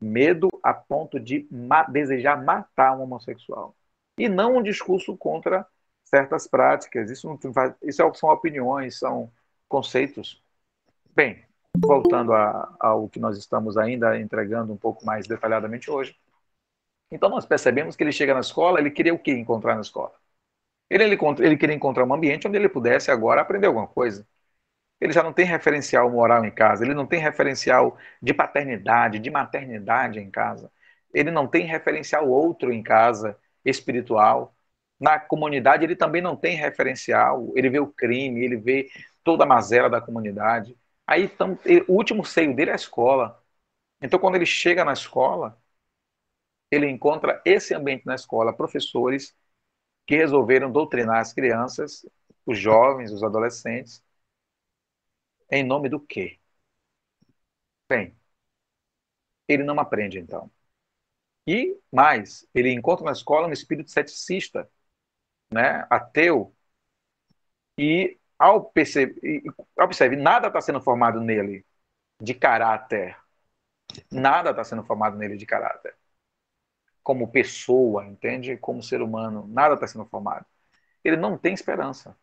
[0.00, 3.74] Medo a ponto de ma desejar matar um homossexual.
[4.18, 5.66] E não um discurso contra
[6.04, 7.10] certas práticas.
[7.10, 9.32] Isso, não faz, isso é são opiniões, são
[9.68, 10.42] conceitos.
[11.14, 11.44] Bem,
[11.76, 16.16] voltando a, ao que nós estamos ainda entregando um pouco mais detalhadamente hoje.
[17.10, 20.12] Então nós percebemos que ele chega na escola, ele queria o que encontrar na escola?
[20.90, 24.26] Ele, ele, ele queria encontrar um ambiente onde ele pudesse agora aprender alguma coisa.
[25.00, 29.30] Ele já não tem referencial moral em casa, ele não tem referencial de paternidade, de
[29.30, 30.70] maternidade em casa.
[31.12, 34.54] Ele não tem referencial outro em casa, espiritual.
[34.98, 37.52] Na comunidade, ele também não tem referencial.
[37.56, 38.88] Ele vê o crime, ele vê
[39.22, 40.76] toda a mazela da comunidade.
[41.06, 43.42] Aí, então, o último seio dele é a escola.
[44.02, 45.58] Então, quando ele chega na escola,
[46.70, 49.34] ele encontra esse ambiente na escola, professores
[50.06, 52.06] que resolveram doutrinar as crianças,
[52.46, 54.02] os jovens, os adolescentes,
[55.50, 56.38] em nome do quê?
[57.88, 58.14] Bem,
[59.48, 60.50] ele não aprende então.
[61.46, 64.70] E mais, ele encontra na escola um espírito ceticista,
[65.52, 66.54] né, ateu,
[67.78, 69.42] e ao perceber,
[69.78, 71.64] observe, nada está sendo formado nele
[72.20, 73.16] de caráter.
[74.10, 75.96] Nada está sendo formado nele de caráter
[77.04, 78.56] como pessoa, entende?
[78.58, 80.46] Como ser humano, nada está sendo formado.
[81.04, 82.16] Ele não tem esperança.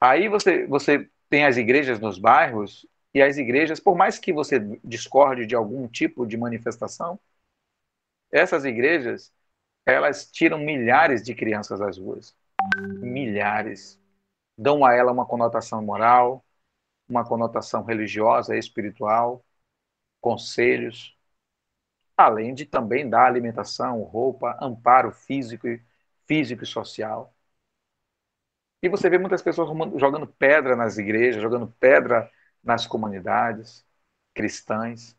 [0.00, 4.58] Aí você, você tem as igrejas nos bairros, e as igrejas, por mais que você
[4.82, 7.20] discorde de algum tipo de manifestação,
[8.30, 9.32] essas igrejas,
[9.86, 12.34] elas tiram milhares de crianças das ruas.
[13.00, 14.00] Milhares.
[14.56, 16.44] Dão a ela uma conotação moral,
[17.08, 19.44] uma conotação religiosa, espiritual,
[20.20, 21.16] conselhos,
[22.16, 25.66] além de também dar alimentação, roupa, amparo físico
[26.26, 27.34] físico e social.
[28.82, 32.30] E você vê muitas pessoas jogando pedra nas igrejas, jogando pedra
[32.62, 33.84] nas comunidades
[34.34, 35.16] cristãs,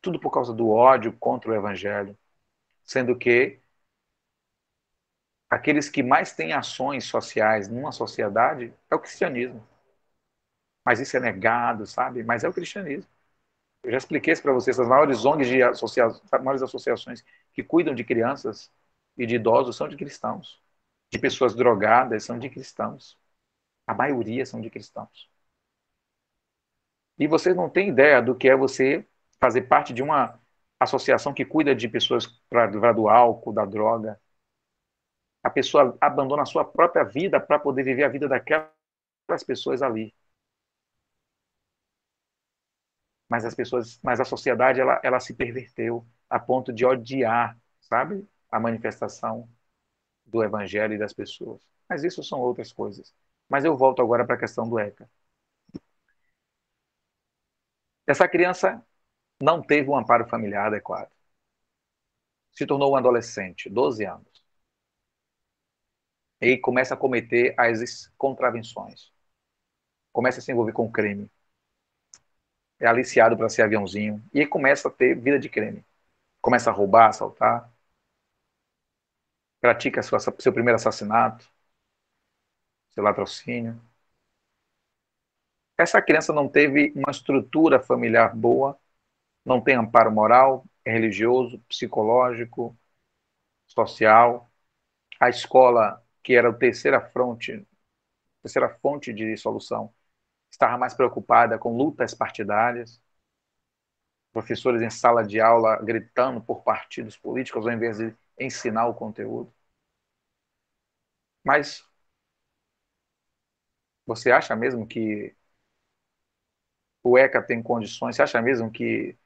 [0.00, 2.16] tudo por causa do ódio contra o evangelho,
[2.84, 3.60] sendo que
[5.48, 9.66] aqueles que mais têm ações sociais numa sociedade é o cristianismo.
[10.84, 12.22] Mas isso é negado, sabe?
[12.22, 13.08] Mas é o cristianismo.
[13.84, 17.62] Eu já expliquei isso para vocês, as maiores ONGs de associações, as maiores associações que
[17.62, 18.72] cuidam de crianças
[19.16, 20.60] e de idosos são de cristãos.
[21.12, 23.18] De pessoas drogadas são de cristãos.
[23.86, 25.30] A maioria são de cristãos.
[27.18, 29.06] E vocês não têm ideia do que é você
[29.38, 30.40] fazer parte de uma
[30.80, 34.20] associação que cuida de pessoas para do álcool, da droga.
[35.42, 40.14] A pessoa abandona a sua própria vida para poder viver a vida daquelas pessoas ali
[43.28, 48.26] mas as pessoas, mas a sociedade ela, ela se perverteu a ponto de odiar, sabe,
[48.50, 49.48] a manifestação
[50.26, 51.62] do evangelho e das pessoas.
[51.88, 53.14] Mas isso são outras coisas.
[53.48, 55.08] Mas eu volto agora para a questão do ECA.
[58.06, 58.82] Essa criança
[59.42, 61.10] não teve um amparo familiar adequado.
[62.52, 64.42] Se tornou um adolescente, 12 anos.
[66.40, 69.10] E começa a cometer as contravenções.
[70.12, 71.30] começa a se envolver com crime.
[72.80, 74.22] É aliciado para ser aviãozinho.
[74.32, 75.84] E começa a ter vida de crime.
[76.42, 77.70] Começa a roubar, assaltar.
[79.60, 81.50] Pratica seu primeiro assassinato.
[82.94, 83.78] Seu latrocínio.
[85.78, 88.78] Essa criança não teve uma estrutura familiar boa,
[89.44, 92.76] não tem amparo moral, religioso, psicológico,
[93.66, 94.50] social.
[95.20, 97.66] A escola, que era a terceira fronte,
[98.42, 99.93] terceira fonte de solução,
[100.54, 103.00] estava mais preocupada com lutas partidárias,
[104.34, 109.50] professores em sala de aula gritando por partidos políticos ao invés de ensinar o conteúdo.
[111.42, 111.84] Mas
[114.06, 115.34] você acha mesmo que
[117.02, 118.16] o ECA tem condições?
[118.16, 119.16] Você acha mesmo que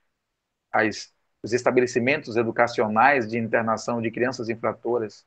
[0.73, 5.27] as, os estabelecimentos educacionais de internação de crianças infratoras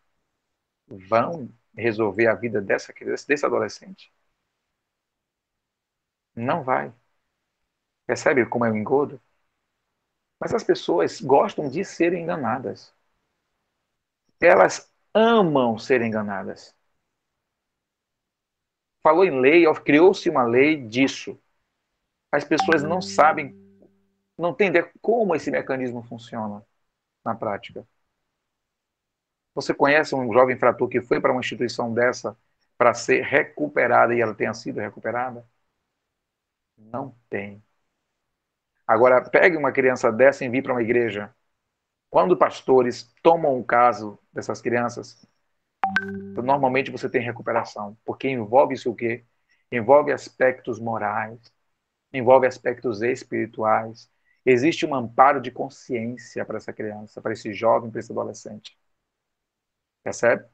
[0.87, 4.11] vão resolver a vida dessa criança, desse adolescente?
[6.35, 6.93] Não vai.
[8.05, 9.19] Percebe como é o engodo?
[10.41, 12.93] Mas as pessoas gostam de serem enganadas.
[14.41, 16.75] Elas amam ser enganadas.
[19.03, 21.39] Falou em lei, criou-se uma lei disso.
[22.31, 23.55] As pessoas não sabem,
[24.37, 26.65] não têm ideia como esse mecanismo funciona
[27.25, 27.87] na prática.
[29.55, 32.37] Você conhece um jovem infrator que foi para uma instituição dessa
[32.77, 35.45] para ser recuperada e ela tenha sido recuperada?
[36.89, 37.63] Não tem.
[38.85, 41.33] Agora, pegue uma criança dessa e envie para uma igreja.
[42.09, 45.25] Quando pastores tomam o caso dessas crianças,
[46.43, 49.23] normalmente você tem recuperação, porque envolve-se o quê?
[49.71, 51.39] Envolve aspectos morais,
[52.13, 54.09] envolve aspectos espirituais.
[54.45, 58.77] Existe um amparo de consciência para essa criança, para esse jovem, para esse adolescente.
[60.03, 60.45] Percebe?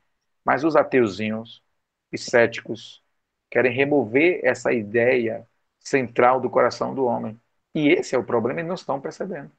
[0.44, 1.64] Mas os ateuzinhos
[2.12, 3.04] e céticos
[3.50, 5.48] querem remover essa ideia
[5.88, 7.40] central do coração do homem.
[7.74, 9.52] E esse é o problema, e não estão percebendo.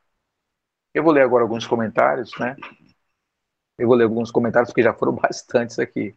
[0.94, 2.56] Eu vou ler agora alguns comentários, né?
[3.78, 6.14] Eu vou ler alguns comentários, porque já foram bastantes aqui.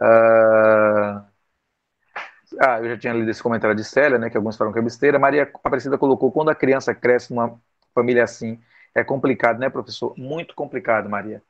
[0.00, 1.24] Uh...
[2.60, 4.30] Ah, eu já tinha lido esse comentário de Célia, né?
[4.30, 5.18] Que alguns falam que é besteira.
[5.18, 7.60] Maria Aparecida colocou: quando a criança cresce numa
[7.94, 8.60] família assim,
[8.94, 10.14] é complicado, né, professor?
[10.16, 11.42] Muito complicado, Maria.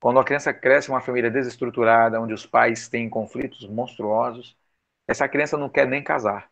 [0.00, 4.56] Quando a criança cresce em uma família desestruturada, onde os pais têm conflitos monstruosos,
[5.08, 6.50] essa criança não quer nem casar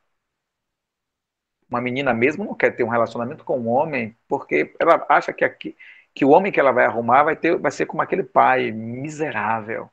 [1.72, 5.44] uma menina mesmo não quer ter um relacionamento com um homem porque ela acha que,
[5.44, 5.76] aqui,
[6.14, 9.90] que o homem que ela vai arrumar vai, ter, vai ser como aquele pai miserável.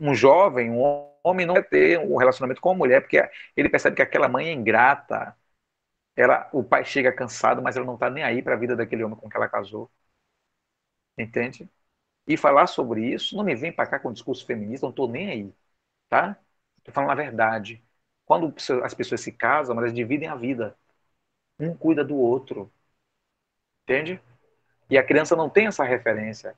[0.00, 3.96] Um jovem, um homem não quer ter um relacionamento com uma mulher porque ele percebe
[3.96, 5.36] que aquela mãe é ingrata.
[6.16, 9.04] Ela, o pai chega cansado, mas ela não está nem aí para a vida daquele
[9.04, 9.90] homem com que ela casou.
[11.16, 11.68] Entende?
[12.26, 15.30] E falar sobre isso, não me vem para cá com discurso feminista, não estou nem
[15.30, 15.54] aí.
[16.08, 16.38] Tá?
[16.78, 17.84] Estou falando a verdade.
[18.28, 20.76] Quando as pessoas se casam, elas dividem a vida.
[21.58, 22.70] Um cuida do outro.
[23.84, 24.20] Entende?
[24.90, 26.54] E a criança não tem essa referência.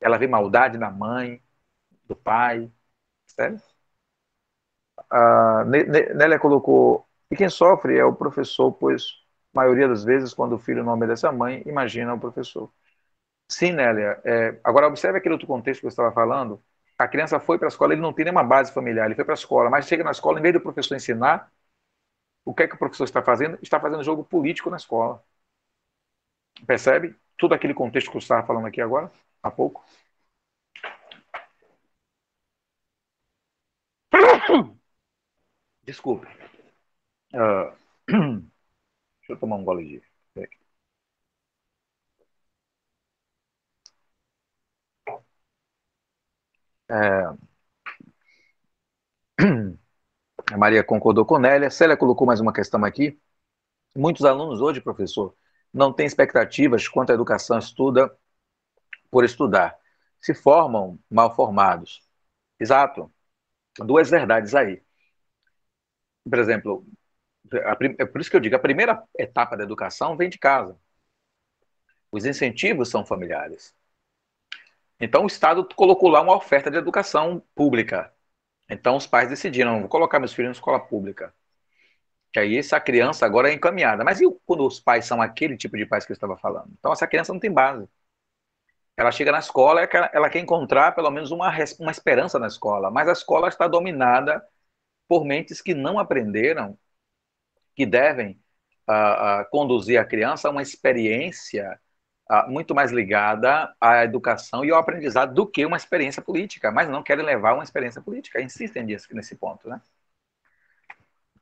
[0.00, 1.42] Ela vê maldade da mãe,
[2.06, 2.70] do pai.
[3.26, 3.60] Sério?
[5.10, 7.04] A Nélia colocou.
[7.30, 9.20] E quem sofre é o professor, pois
[9.54, 12.72] a maioria das vezes, quando o filho não obedece mãe, imagina o professor.
[13.48, 14.20] Sim, Nélia.
[14.24, 16.62] É, agora, observe aquele outro contexto que você estava falando
[17.04, 19.34] a criança foi para a escola, ele não tem nenhuma base familiar, ele foi para
[19.34, 21.50] a escola, mas chega na escola, em vez do professor ensinar,
[22.44, 23.58] o que é que o professor está fazendo?
[23.62, 25.22] Está fazendo jogo político na escola.
[26.66, 27.14] Percebe?
[27.36, 29.10] Tudo aquele contexto que eu estava falando aqui agora,
[29.42, 29.84] há pouco.
[35.86, 36.26] Desculpe.
[37.34, 37.72] Uh,
[38.08, 40.11] deixa eu tomar um gole de.
[46.92, 47.32] É...
[50.52, 51.70] A Maria concordou com Nélia.
[51.70, 53.18] Célia colocou mais uma questão aqui.
[53.96, 55.34] Muitos alunos hoje, professor,
[55.72, 58.14] não têm expectativas quanto à educação, estuda
[59.10, 59.76] por estudar.
[60.20, 62.02] Se formam mal formados.
[62.60, 63.12] Exato.
[63.78, 64.82] Duas verdades aí.
[66.28, 66.84] Por exemplo,
[67.98, 70.78] é por isso que eu digo, a primeira etapa da educação vem de casa.
[72.12, 73.74] Os incentivos são familiares.
[75.02, 78.14] Então, o Estado colocou lá uma oferta de educação pública.
[78.70, 81.34] Então, os pais decidiram, vou colocar meus filhos na escola pública.
[82.32, 84.04] Que aí essa criança agora é encaminhada.
[84.04, 86.70] Mas e quando os pais são aquele tipo de pais que eu estava falando?
[86.78, 87.88] Então, essa criança não tem base.
[88.96, 89.82] Ela chega na escola,
[90.12, 91.50] ela quer encontrar pelo menos uma,
[91.80, 94.46] uma esperança na escola, mas a escola está dominada
[95.08, 96.78] por mentes que não aprenderam,
[97.74, 98.40] que devem
[98.88, 101.80] uh, uh, conduzir a criança a uma experiência
[102.48, 107.02] muito mais ligada à educação e ao aprendizado do que uma experiência política, mas não
[107.02, 109.80] querem levar uma experiência política, insistem nesse ponto, né?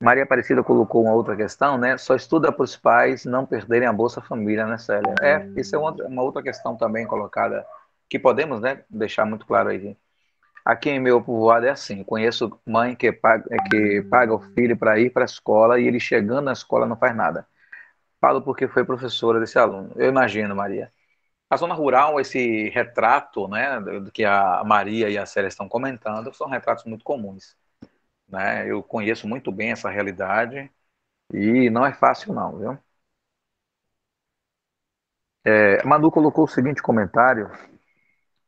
[0.00, 1.98] Maria Aparecida colocou uma outra questão, né?
[1.98, 5.14] Só estuda para os pais não perderem a Bolsa Família, né, Célia?
[5.20, 7.66] É, isso é uma outra questão também colocada,
[8.08, 9.94] que podemos né, deixar muito claro aí.
[10.64, 14.98] Aqui em meu povoado é assim, conheço mãe que paga, que paga o filho para
[14.98, 17.46] ir para a escola e ele chegando na escola não faz nada.
[18.20, 19.92] Falo porque foi professora desse aluno.
[19.96, 20.92] Eu imagino, Maria.
[21.50, 26.34] A zona rural, esse retrato, né, do que a Maria e a Célia estão comentando,
[26.34, 27.56] são retratos muito comuns.
[28.28, 28.70] Né?
[28.70, 30.70] Eu conheço muito bem essa realidade
[31.34, 32.78] e não é fácil não, viu?
[35.44, 37.50] É, Manu colocou o seguinte comentário.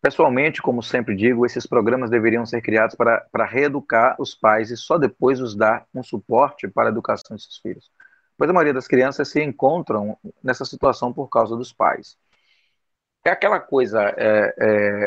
[0.01, 4.77] Pessoalmente, como sempre digo, esses programas deveriam ser criados para, para reeducar os pais e
[4.77, 7.91] só depois os dar um suporte para a educação de seus filhos.
[8.37, 12.17] Pois a maioria das crianças se encontram nessa situação por causa dos pais.
[13.25, 14.55] É aquela coisa, é,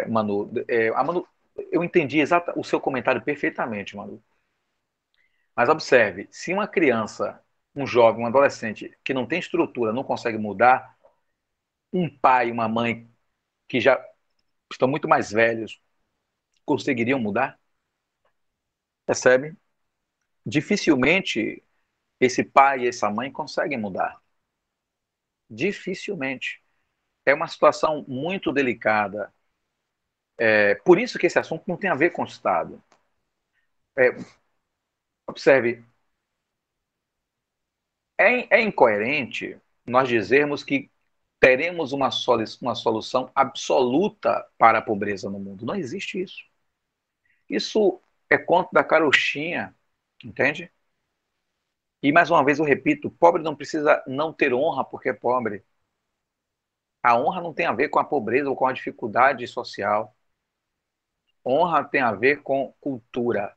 [0.04, 1.28] é, Manu, é, Manu,
[1.72, 4.22] eu entendi exata, o seu comentário perfeitamente, Manu.
[5.56, 7.42] Mas observe, se uma criança,
[7.76, 10.96] um jovem, um adolescente que não tem estrutura, não consegue mudar,
[11.94, 13.10] um pai, uma mãe
[13.68, 14.04] que já
[14.72, 15.82] estão muito mais velhos,
[16.66, 17.60] conseguiriam mudar?
[19.06, 19.56] Percebe?
[20.46, 21.64] Dificilmente
[22.20, 24.22] esse pai e essa mãe conseguem mudar.
[25.50, 26.62] Dificilmente.
[27.26, 29.34] É uma situação muito delicada.
[30.38, 32.82] É, por isso que esse assunto não tem a ver com o Estado.
[33.98, 34.16] É,
[35.28, 35.84] Observe,
[38.18, 40.90] é, é incoerente nós dizermos que
[41.40, 45.66] teremos uma, solu uma solução absoluta para a pobreza no mundo.
[45.66, 46.44] Não existe isso.
[47.50, 48.00] Isso
[48.30, 49.76] é conto da carochinha,
[50.24, 50.72] entende?
[52.06, 55.64] E mais uma vez eu repito, pobre não precisa não ter honra porque é pobre.
[57.02, 60.14] A honra não tem a ver com a pobreza ou com a dificuldade social.
[61.46, 63.56] Honra tem a ver com cultura,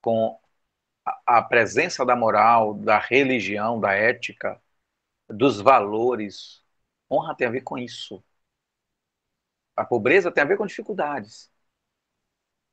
[0.00, 0.38] com
[1.26, 4.60] a presença da moral, da religião, da ética,
[5.28, 6.62] dos valores.
[7.10, 8.24] Honra tem a ver com isso.
[9.76, 11.50] A pobreza tem a ver com dificuldades.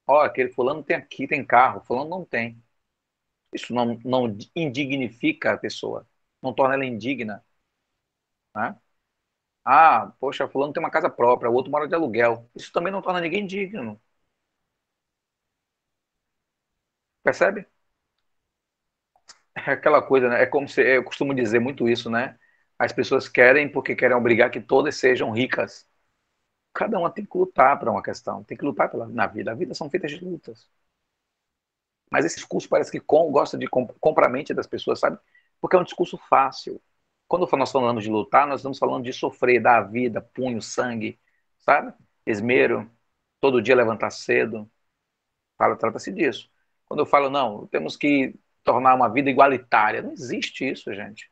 [0.08, 2.62] Olha, aquele fulano tem aqui, tem carro, fulano não tem.
[3.54, 6.08] Isso não, não indignifica a pessoa,
[6.42, 7.44] não torna ela indigna.
[8.56, 8.76] Né?
[9.66, 12.50] Ah, poxa, fulano tem uma casa própria, o outro mora de aluguel.
[12.56, 14.02] Isso também não torna ninguém digno.
[17.24, 17.66] Percebe?
[19.56, 20.42] É aquela coisa, né?
[20.44, 22.38] É como se eu costumo dizer muito isso, né?
[22.78, 25.88] As pessoas querem porque querem obrigar que todas sejam ricas.
[26.74, 29.52] Cada uma tem que lutar para uma questão, tem que lutar pela, na vida.
[29.52, 30.70] A vida são feitas de lutas.
[32.12, 35.18] Mas esse discurso parece que com, gosta de comp, comprar a mente das pessoas, sabe?
[35.62, 36.82] Porque é um discurso fácil.
[37.28, 41.20] Quando nós falamos de lutar, nós estamos falando de sofrer, dar a vida, punho, sangue,
[41.60, 41.94] sabe?
[42.26, 42.90] Esmero,
[43.40, 44.70] todo dia levantar cedo.
[45.58, 46.52] Fala, trata-se disso.
[46.88, 50.02] Quando eu falo, não, temos que tornar uma vida igualitária.
[50.02, 51.32] Não existe isso, gente.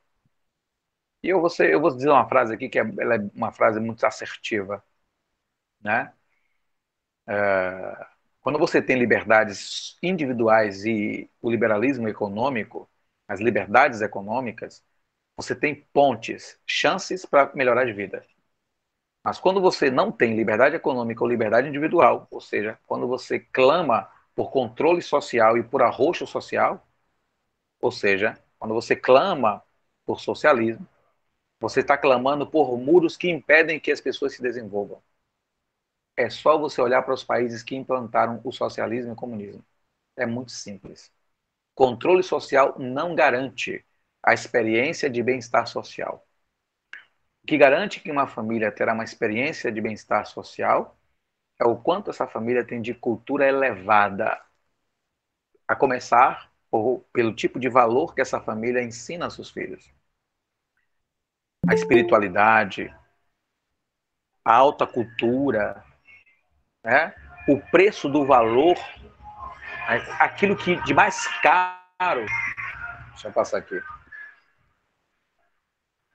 [1.23, 3.80] E eu vou, ser, eu vou dizer uma frase aqui que é, é uma frase
[3.80, 4.84] muito assertiva.
[5.82, 6.13] Né?
[7.28, 8.07] É,
[8.41, 12.89] quando você tem liberdades individuais e o liberalismo econômico,
[13.27, 14.83] as liberdades econômicas,
[15.35, 18.25] você tem pontes, chances para melhorar de vida.
[19.23, 24.09] Mas quando você não tem liberdade econômica ou liberdade individual, ou seja, quando você clama
[24.35, 26.88] por controle social e por arroxo social,
[27.81, 29.63] ou seja, quando você clama
[30.05, 30.88] por socialismo,
[31.59, 35.01] você está clamando por muros que impedem que as pessoas se desenvolvam.
[36.18, 39.63] É só você olhar para os países que implantaram o socialismo e o comunismo.
[40.18, 41.11] É muito simples.
[41.76, 43.86] Controle social não garante
[44.24, 46.28] a experiência de bem-estar social.
[47.43, 50.97] O que garante que uma família terá uma experiência de bem-estar social
[51.59, 54.41] é o quanto essa família tem de cultura elevada.
[55.68, 59.93] A começar ou pelo tipo de valor que essa família ensina aos seus filhos.
[61.70, 62.93] A espiritualidade,
[64.43, 65.84] a alta cultura,
[66.88, 67.13] né?
[67.49, 68.77] o preço do valor,
[70.19, 72.25] aquilo que de mais caro.
[73.09, 73.81] Deixa eu passar aqui.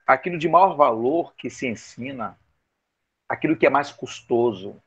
[0.07, 2.39] Aquilo de maior valor que se ensina,
[3.29, 4.81] aquilo que é mais custoso,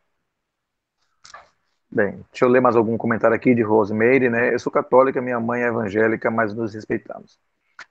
[1.87, 4.53] Bem, deixa eu ler mais algum comentário aqui de Rosemary, né?
[4.53, 7.39] Eu sou católica, minha mãe é evangélica, mas nos respeitamos.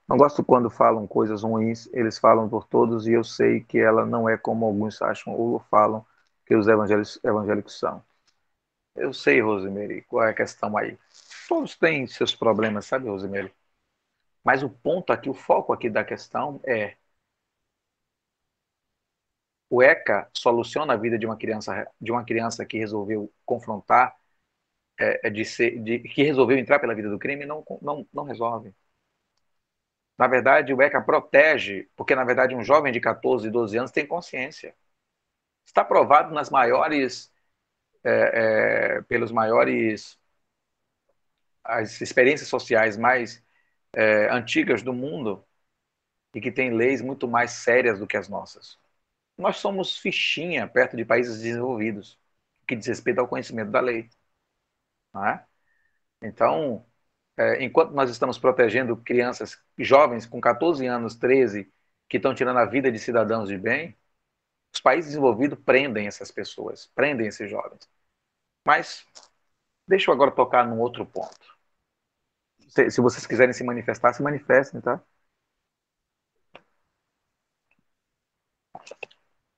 [0.06, 4.04] Não gosto quando falam coisas ruins, eles falam por todos e eu sei que ela
[4.04, 6.04] não é como alguns acham ou falam
[6.46, 8.04] que os evangélicos, são.
[8.96, 10.98] Eu sei, Rosemary, qual é a questão aí.
[11.48, 13.52] Todos têm seus problemas, sabe, Rosemary?
[14.44, 16.96] Mas o ponto aqui, o foco aqui da questão é
[19.70, 24.16] o ECA soluciona a vida de uma criança, de uma criança que resolveu confrontar
[25.00, 28.24] é, é, de ser, de, que resolveu entrar pela vida do crime não, não, não
[28.24, 28.74] resolve.
[30.18, 34.06] Na verdade, o ECA protege, porque na verdade um jovem de 14, 12 anos tem
[34.06, 34.74] consciência.
[35.66, 37.32] Está provado nas maiores,
[38.04, 40.18] é, é, pelos maiores,
[41.62, 43.42] as experiências sociais mais
[43.94, 45.44] é, antigas do mundo
[46.34, 48.78] e que têm leis muito mais sérias do que as nossas.
[49.38, 52.18] Nós somos fichinha perto de países desenvolvidos,
[52.66, 54.10] que diz respeito ao conhecimento da lei.
[55.16, 55.44] É?
[56.22, 56.86] Então,
[57.36, 61.72] é, enquanto nós estamos protegendo crianças, jovens com 14 anos, 13,
[62.08, 63.96] que estão tirando a vida de cidadãos de bem,
[64.74, 67.88] os países desenvolvidos prendem essas pessoas, prendem esses jovens.
[68.66, 69.06] Mas,
[69.88, 71.56] deixa eu agora tocar num outro ponto.
[72.68, 75.00] Se, se vocês quiserem se manifestar, se manifestem, tá?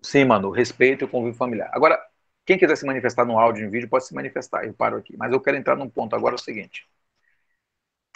[0.03, 1.71] Sim, mano, respeito e convívio familiar.
[1.73, 1.99] Agora,
[2.47, 4.65] quem quiser se manifestar no áudio e no vídeo, pode se manifestar.
[4.65, 5.17] Eu paro aqui.
[5.17, 6.87] Mas eu quero entrar num ponto agora, é o seguinte.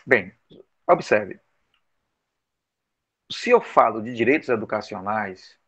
[0.06, 0.32] Bem,
[0.86, 1.40] observe.
[3.32, 5.58] Se eu falo de direitos educacionais,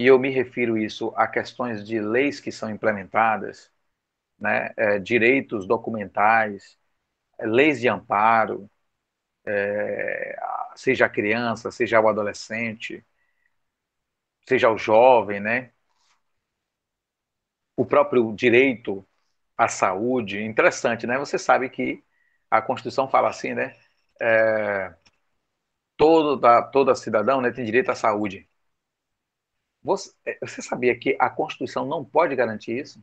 [0.00, 3.70] e eu me refiro isso a questões de leis que são implementadas,
[4.38, 6.78] né, é, direitos documentais,
[7.38, 8.70] é, leis de amparo,
[9.46, 10.36] é,
[10.76, 13.04] seja a criança, seja o adolescente,
[14.46, 15.72] seja o jovem, né?
[17.76, 19.06] O próprio direito
[19.56, 21.18] à saúde, interessante, né?
[21.18, 22.04] Você sabe que
[22.50, 23.76] a Constituição fala assim, né?
[24.20, 24.94] É,
[25.96, 28.48] todo da, toda cidadão né, tem direito à saúde.
[29.82, 33.02] Você, é, você sabia que a Constituição não pode garantir isso?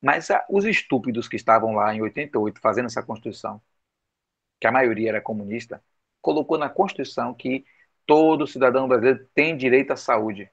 [0.00, 3.60] Mas a, os estúpidos que estavam lá em 88 fazendo essa Constituição,
[4.60, 5.82] que a maioria era comunista,
[6.20, 7.64] colocou na Constituição que
[8.06, 10.50] todo cidadão brasileiro tem direito à saúde.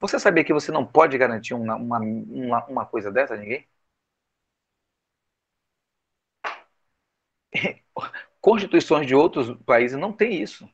[0.00, 3.66] Você sabia que você não pode garantir uma, uma, uma, uma coisa dessa a ninguém?
[8.40, 10.68] Constituições de outros países não têm isso.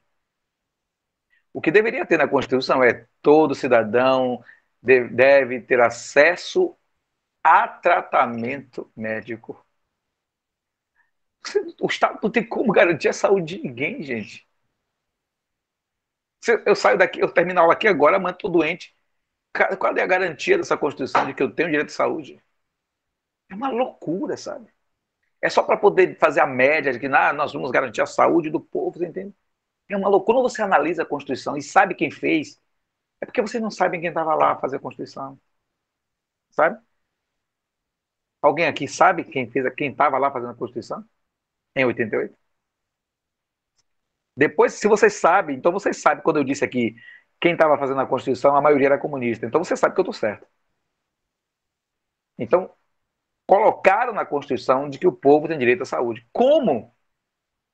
[1.55, 4.45] O que deveria ter na Constituição é todo cidadão
[4.83, 6.77] deve ter acesso
[7.43, 9.65] a tratamento médico
[11.81, 14.47] o Estado não tem como garantir a saúde de ninguém, gente.
[16.67, 18.95] Eu saio daqui, eu termino aula aqui agora, amanhã estou doente.
[19.79, 22.43] Qual é a garantia dessa Constituição de que eu tenho direito de saúde?
[23.51, 24.69] É uma loucura, sabe?
[25.43, 28.51] É só para poder fazer a média de que ah, nós vamos garantir a saúde
[28.51, 29.35] do povo, você entende?
[29.89, 30.39] É uma loucura.
[30.39, 32.61] Quando você analisa a Constituição e sabe quem fez,
[33.21, 35.41] é porque vocês não sabem quem estava lá fazer a Constituição.
[36.51, 36.79] Sabe?
[38.41, 41.05] Alguém aqui sabe quem fez, quem estava lá fazendo a Constituição?
[41.77, 42.37] em 88?
[44.37, 46.97] Depois, se vocês sabem, então vocês sabem quando eu disse aqui
[47.41, 49.47] quem estava fazendo a Constituição, a maioria era comunista.
[49.47, 50.47] Então você sabe que eu estou certo.
[52.39, 52.71] Então,
[53.47, 56.27] colocaram na Constituição de que o povo tem direito à saúde.
[56.33, 56.94] Como?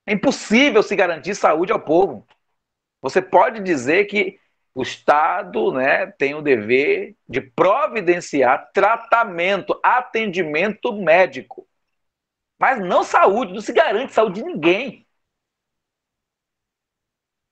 [0.06, 2.26] É impossível se garantir saúde ao povo.
[3.00, 4.38] Você pode dizer que
[4.74, 11.66] o Estado né, tem o dever de providenciar tratamento, atendimento médico.
[12.58, 15.06] Mas não saúde, não se garante saúde de ninguém.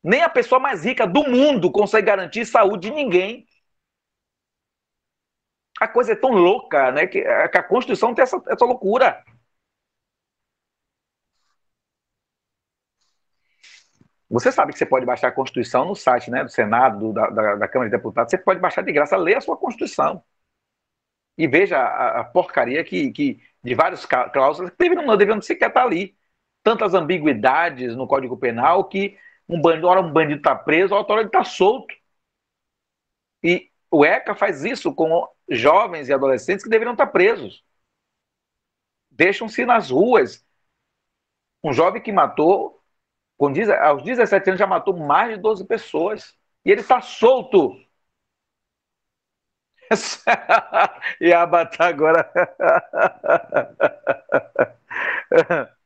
[0.03, 3.47] Nem a pessoa mais rica do mundo consegue garantir saúde de ninguém.
[5.81, 7.07] A coisa é tão louca, né?
[7.07, 9.25] Que, a Constituição tem essa, essa loucura.
[14.31, 17.31] Você sabe que você pode baixar a Constituição no site né, do Senado, do, da,
[17.31, 18.31] da, da, Câmara de Deputados.
[18.31, 20.23] Você pode baixar de graça, ler a sua Constituição.
[21.37, 25.69] E veja a, a porcaria que, que de várias cláusulas que deveriam, não deveriam sequer
[25.69, 26.17] estar ali.
[26.63, 29.17] Tantas ambiguidades no Código Penal que
[29.49, 31.95] um bandido, hora um bandido está preso, hora ele está solto.
[33.43, 37.65] E o ECA faz isso com jovens e adolescentes que deveriam estar presos.
[39.11, 40.45] Deixam-se nas ruas.
[41.63, 42.78] Um jovem que matou,
[43.39, 46.37] com, aos 17 anos, já matou mais de 12 pessoas.
[46.65, 47.77] E ele está solto.
[51.21, 52.31] e a Batá agora.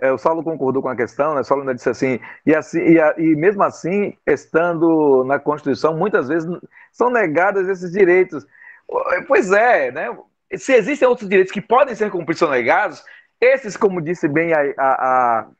[0.00, 1.40] É, o Saulo concordou com a questão, né?
[1.40, 6.28] O Saulo ainda disse assim, e, assim e, e, mesmo assim, estando na Constituição, muitas
[6.28, 6.48] vezes
[6.92, 8.46] são negados esses direitos.
[9.26, 10.06] Pois é, né?
[10.56, 13.02] Se existem outros direitos que podem ser cumpridos são negados,
[13.40, 15.50] esses, como disse bem a, a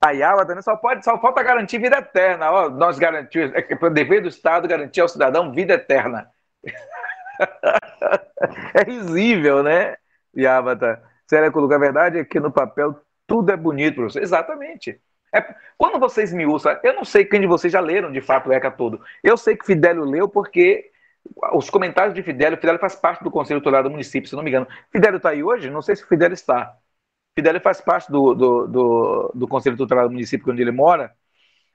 [0.00, 0.62] Ayala, né?
[0.62, 2.50] só, pode, só falta garantir vida eterna.
[2.50, 6.30] Ó, nós garantimos, é, é dever do Estado garantir ao cidadão vida eterna.
[8.74, 9.96] é risível, né?
[10.36, 11.02] Yavata.
[11.26, 14.22] Sério, a verdade é que no papel tudo é bonito, professor.
[14.22, 15.00] Exatamente.
[15.34, 15.42] É,
[15.76, 18.52] quando vocês me usam, eu não sei quem de vocês já leram de fato o
[18.52, 19.00] ECA todo.
[19.22, 20.90] Eu sei que Fidélio leu porque
[21.52, 24.50] os comentários de Fidélio, Fidélio faz parte do Conselho Tutelar do município, se não me
[24.50, 24.66] engano.
[24.90, 25.70] Fidélio está aí hoje?
[25.70, 26.74] Não sei se Fidélio está.
[27.38, 31.14] Fidélio faz parte do, do, do, do Conselho Tutelar do município onde ele mora,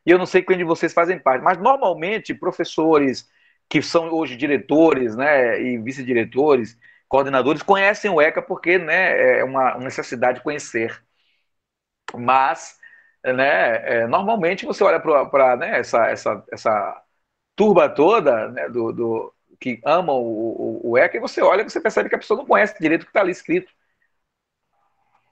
[0.05, 3.29] e eu não sei quem de vocês fazem parte, mas normalmente professores
[3.69, 9.77] que são hoje diretores né, e vice-diretores, coordenadores, conhecem o ECA porque né, é uma
[9.77, 11.01] necessidade de conhecer.
[12.13, 12.77] Mas,
[13.23, 17.03] né, é, normalmente você olha para né, essa, essa, essa
[17.55, 21.69] turba toda né, do, do, que amam o, o, o ECA e você olha e
[21.69, 23.71] você percebe que a pessoa não conhece direito o que está ali escrito.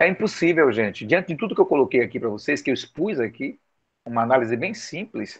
[0.01, 1.05] É impossível, gente.
[1.05, 3.59] Diante de tudo que eu coloquei aqui para vocês, que eu expus aqui,
[4.03, 5.39] uma análise bem simples,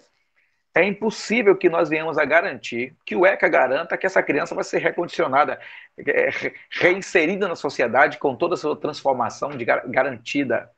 [0.76, 4.64] é impossível que nós venhamos a garantir, que o ECA garanta que essa criança vai
[4.64, 5.60] ser recondicionada,
[5.98, 6.30] é,
[6.72, 10.72] reinserida na sociedade com toda a sua transformação de garantida.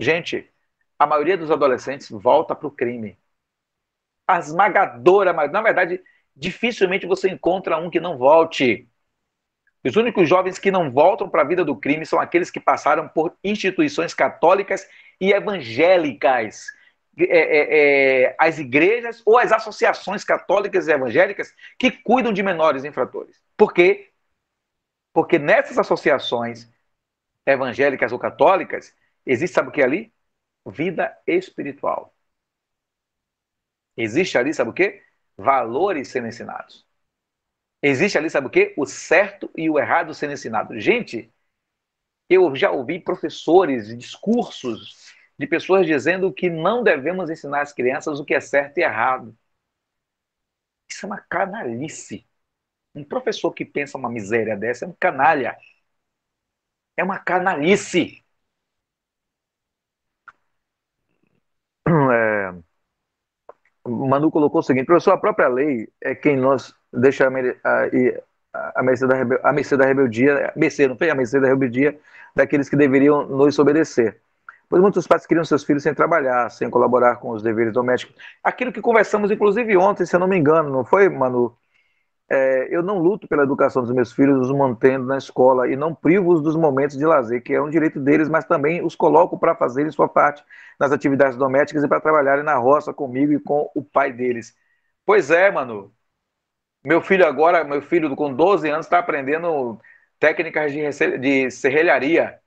[0.00, 0.50] Gente,
[0.98, 3.18] a maioria dos adolescentes volta para o crime.
[4.26, 6.02] A esmagadora, mas na verdade,
[6.34, 8.88] dificilmente você encontra um que não volte.
[9.84, 13.06] Os únicos jovens que não voltam para a vida do crime são aqueles que passaram
[13.06, 14.88] por instituições católicas
[15.20, 16.66] e evangélicas.
[17.16, 22.84] É, é, é, as igrejas ou as associações católicas e evangélicas que cuidam de menores
[22.84, 23.40] infratores.
[23.56, 24.10] Por quê?
[25.12, 26.68] Porque nessas associações
[27.46, 28.92] evangélicas ou católicas,
[29.24, 30.12] existe, sabe o que ali?
[30.66, 32.12] Vida espiritual.
[33.96, 35.02] Existe ali, sabe o que?
[35.36, 36.83] Valores sendo ensinados.
[37.86, 38.72] Existe ali, sabe o que?
[38.76, 40.78] O certo e o errado sendo ensinado.
[40.80, 41.32] Gente,
[42.28, 48.24] eu já ouvi professores, discursos de pessoas dizendo que não devemos ensinar as crianças o
[48.24, 49.36] que é certo e errado.
[50.90, 52.26] Isso é uma canalice.
[52.94, 55.56] Um professor que pensa uma miséria dessa é um canalha.
[56.96, 58.24] É uma canalice.
[61.86, 62.33] É,
[63.86, 67.30] Manu colocou o seguinte, professor, a própria lei é quem nós deixa a,
[67.64, 71.98] a, a, mercê, da a mercê da rebeldia, mercê, não foi a mercê da rebeldia
[72.34, 74.20] daqueles que deveriam nos obedecer.
[74.68, 78.16] Pois muitos pais criam seus filhos sem trabalhar, sem colaborar com os deveres domésticos.
[78.42, 81.54] Aquilo que conversamos, inclusive, ontem, se eu não me engano, não foi, Manu?
[82.34, 85.94] É, eu não luto pela educação dos meus filhos, os mantendo na escola e não
[85.94, 89.54] privo-os dos momentos de lazer, que é um direito deles, mas também os coloco para
[89.54, 90.44] fazerem sua parte
[90.80, 94.56] nas atividades domésticas e para trabalharem na roça comigo e com o pai deles.
[95.06, 95.94] Pois é, Manu.
[96.84, 99.80] Meu filho agora, meu filho com 12 anos, está aprendendo
[100.18, 102.40] técnicas de, de serrelharia.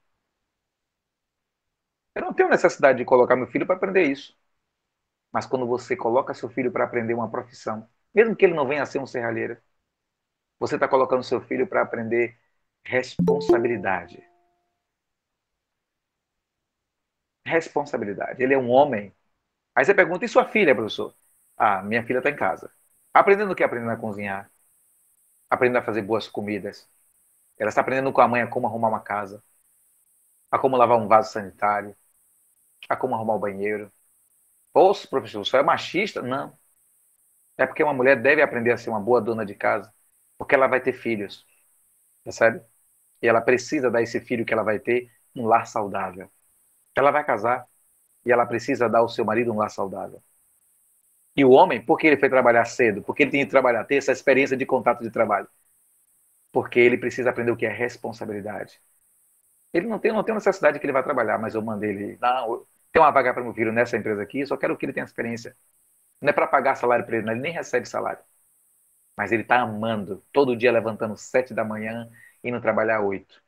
[2.15, 4.35] Eu não tenho necessidade de colocar meu filho para aprender isso.
[5.31, 8.83] Mas quando você coloca seu filho para aprender uma profissão, mesmo que ele não venha
[8.83, 9.57] a ser um serralheiro,
[10.60, 12.38] você está colocando seu filho para aprender
[12.84, 14.24] responsabilidade.
[17.45, 18.43] Responsabilidade.
[18.43, 19.14] Ele é um homem.
[19.76, 21.16] Aí você pergunta, e sua filha, professor?
[21.58, 22.72] Ah, minha filha está em casa.
[23.14, 23.64] Aprendendo o que?
[23.64, 24.51] Aprendendo a cozinhar.
[25.49, 26.89] Aprendendo a fazer boas comidas.
[27.60, 29.43] Ela está aprendendo com a mãe a como arrumar uma casa.
[30.51, 31.95] A como lavar um vaso sanitário
[32.89, 33.91] a como arrumar o banheiro.
[34.74, 36.22] Poxa, professor, você é machista?
[36.22, 36.58] Não.
[37.58, 39.93] É porque uma mulher deve aprender a ser uma boa dona de casa,
[40.38, 41.45] porque ela vai ter filhos,
[42.23, 42.61] percebe?
[43.21, 46.31] E ela precisa dar esse filho que ela vai ter um lar saudável.
[46.95, 47.67] Ela vai casar
[48.25, 50.23] e ela precisa dar ao seu marido um lar saudável.
[51.38, 53.01] E o homem, por que ele foi trabalhar cedo?
[53.01, 55.47] Porque ele tem que trabalhar, ter essa experiência de contato de trabalho.
[56.51, 58.81] Porque ele precisa aprender o que é responsabilidade.
[59.73, 62.17] Ele não tem, não tem necessidade que ele vá trabalhar, mas eu mandei ele.
[62.21, 65.05] Não, tem uma vaga para meu filho nessa empresa aqui, só quero que ele tenha
[65.05, 65.55] experiência.
[66.21, 68.23] Não é para pagar salário para ele, não, ele nem recebe salário.
[69.18, 72.09] Mas ele está amando, todo dia levantando sete da manhã,
[72.43, 73.43] indo trabalhar oito.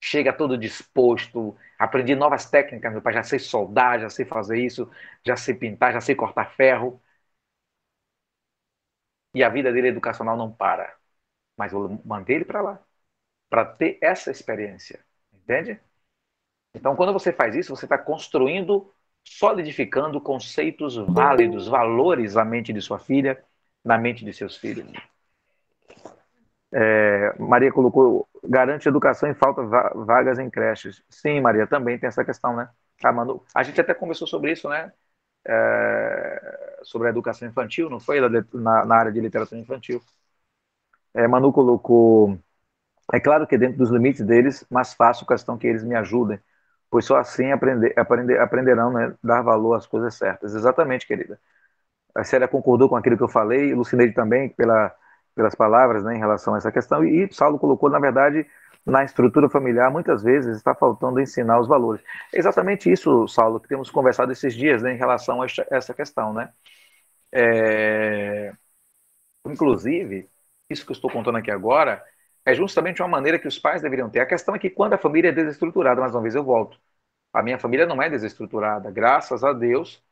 [0.00, 4.90] Chega todo disposto, aprendi novas técnicas, meu pai, já sei soldar, já sei fazer isso,
[5.24, 7.02] já sei pintar, já sei cortar ferro.
[9.34, 10.96] E a vida dele educacional não para.
[11.56, 12.84] Mas eu mandei ele para lá,
[13.50, 15.04] para ter essa experiência.
[15.32, 15.80] Entende?
[16.74, 18.92] Então, quando você faz isso, você está construindo,
[19.24, 23.42] solidificando conceitos válidos, valores na mente de sua filha,
[23.86, 24.86] na mente de seus filhos.
[26.72, 31.02] É, Maria colocou, garante educação e falta vagas em creches.
[31.08, 32.68] Sim, Maria, também tem essa questão, né?
[33.02, 34.92] Ah, Manu, a gente até conversou sobre isso, né?
[35.46, 38.20] É, sobre a educação infantil, não foi?
[38.52, 40.02] Na, na área de literatura infantil.
[41.14, 42.38] É, Manu colocou,
[43.12, 46.40] é claro que dentro dos limites deles, mas faço questão que eles me ajudem
[46.90, 50.54] pois só assim aprender, aprender, aprenderão né, dar valor às coisas certas.
[50.54, 51.38] Exatamente, querida.
[52.16, 54.94] A Célia concordou com aquilo que eu falei, Lucineide também, pela,
[55.34, 58.46] pelas palavras né, em relação a essa questão, e, e Saulo colocou, na verdade,
[58.84, 62.02] na estrutura familiar, muitas vezes está faltando ensinar os valores.
[62.32, 66.32] É exatamente isso, Saulo, que temos conversado esses dias né, em relação a essa questão.
[66.32, 66.52] Né?
[67.32, 68.52] É...
[69.46, 70.30] Inclusive,
[70.70, 72.04] isso que eu estou contando aqui agora
[72.44, 74.20] é justamente uma maneira que os pais deveriam ter.
[74.20, 76.78] A questão é que quando a família é desestruturada, mais uma vez eu volto,
[77.32, 80.02] a minha família não é desestruturada, graças a Deus,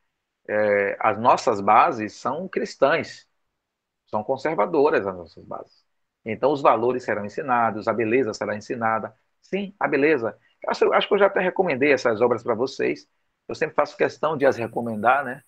[0.48, 3.26] é, as nossas bases são cristãs,
[4.06, 5.84] são conservadoras as nossas bases.
[6.24, 9.14] Então os valores serão ensinados, a beleza será ensinada.
[9.42, 10.38] Sim, a beleza.
[10.68, 13.08] Acho, acho que eu já até recomendei essas obras para vocês.
[13.48, 15.42] Eu sempre faço questão de as recomendar, né?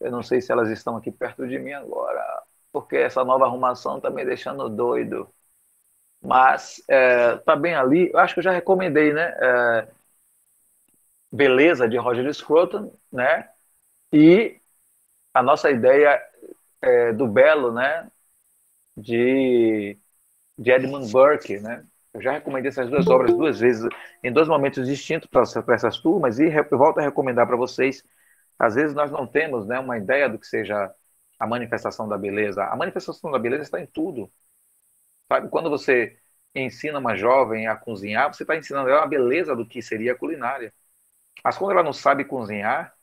[0.00, 2.22] Eu não sei se elas estão aqui perto de mim agora,
[2.72, 5.32] porque essa nova arrumação está me deixando doido.
[6.20, 8.10] Mas é, tá bem ali.
[8.12, 9.22] Eu acho que eu já recomendei, né?
[9.40, 9.88] É,
[11.32, 13.48] Beleza de Roger Scruton, né?
[14.12, 14.60] E
[15.34, 16.20] a nossa ideia
[16.82, 18.10] é, do Belo, né?
[18.96, 19.98] De,
[20.58, 21.86] de Edmund Burke, né?
[22.14, 23.88] Eu já recomendei essas duas obras duas vezes,
[24.22, 28.04] em dois momentos distintos para essas turmas, e volto a recomendar para vocês.
[28.58, 30.94] Às vezes nós não temos né, uma ideia do que seja
[31.38, 32.64] a manifestação da beleza.
[32.64, 34.30] A manifestação da beleza está em tudo.
[35.28, 35.48] Sabe?
[35.48, 36.18] Quando você
[36.54, 40.18] ensina uma jovem a cozinhar, você está ensinando ela a beleza do que seria a
[40.18, 40.72] culinária.
[41.44, 42.94] Mas quando ela não sabe cozinhar,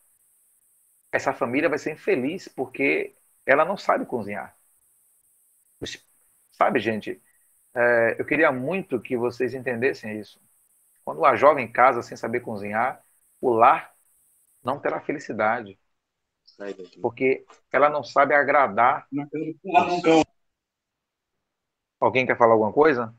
[1.12, 4.58] essa família vai ser infeliz porque ela não sabe cozinhar.
[6.52, 7.22] Sabe, gente,
[7.74, 10.42] é, eu queria muito que vocês entendessem isso.
[11.04, 13.04] Quando a jovem casa sem saber cozinhar,
[13.42, 13.94] o lar
[14.64, 15.80] não terá felicidade.
[17.02, 19.08] Porque ela não sabe agradar.
[22.00, 23.16] Alguém quer falar alguma coisa?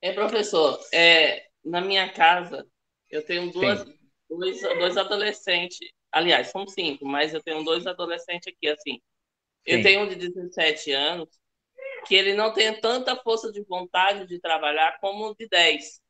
[0.00, 2.66] É, professor, é, na minha casa
[3.10, 3.84] eu tenho duas,
[4.28, 5.78] dois, dois adolescentes.
[6.12, 9.00] Aliás, são cinco, mas eu tenho dois adolescentes aqui, assim.
[9.64, 9.82] Eu Sim.
[9.82, 11.28] tenho um de 17 anos
[12.06, 16.00] que ele não tem tanta força de vontade de trabalhar como o de 10.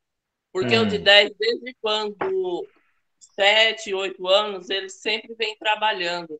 [0.51, 0.83] Porque hum.
[0.83, 2.67] o de 10, desde quando
[3.19, 6.39] 7, 8 anos, ele sempre vem trabalhando.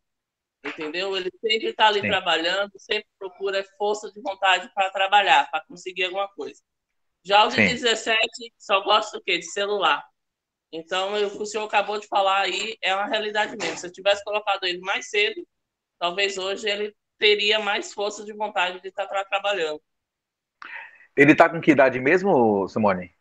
[0.63, 1.15] Entendeu?
[1.15, 2.07] Ele sempre está ali Sim.
[2.07, 6.61] trabalhando, sempre procura força de vontade para trabalhar, para conseguir alguma coisa.
[7.23, 7.67] Já o de Sim.
[7.67, 9.37] 17 só gosta do quê?
[9.39, 10.03] De celular.
[10.71, 13.77] Então, o que o senhor acabou de falar aí é uma realidade mesmo.
[13.77, 15.47] Se eu tivesse colocado ele mais cedo,
[15.97, 19.81] talvez hoje ele teria mais força de vontade de estar trabalhando.
[21.15, 23.15] Ele está com que idade mesmo, Simone?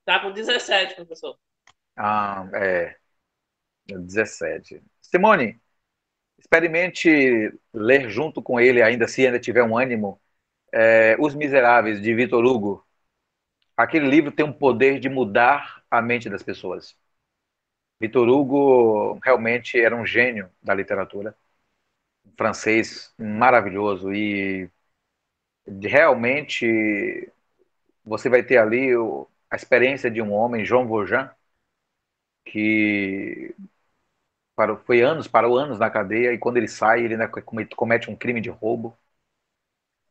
[0.00, 1.38] Está com 17, professor.
[1.96, 2.96] Ah, é.
[3.86, 4.82] 17.
[5.00, 5.60] Simone,
[6.38, 10.20] experimente ler junto com ele, ainda se ainda tiver um ânimo,
[10.72, 12.86] é, Os Miseráveis, de Vitor Hugo.
[13.76, 16.96] Aquele livro tem um poder de mudar a mente das pessoas.
[18.00, 21.36] Vitor Hugo realmente era um gênio da literatura
[22.36, 24.70] francês maravilhoso e
[25.82, 27.30] realmente
[28.04, 28.90] você vai ter ali
[29.50, 31.30] a experiência de um homem, João Valjean,
[32.44, 33.54] que
[34.84, 37.16] foi anos, parou anos na cadeia e quando ele sai, ele
[37.74, 38.94] comete um crime de roubo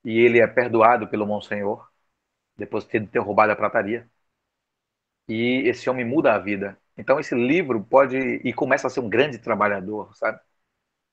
[0.03, 1.87] e ele é perdoado pelo Monsenhor
[2.57, 4.09] depois de ter roubado a prataria.
[5.27, 6.79] E esse homem muda a vida.
[6.97, 10.39] Então esse livro pode e começa a ser um grande trabalhador, sabe?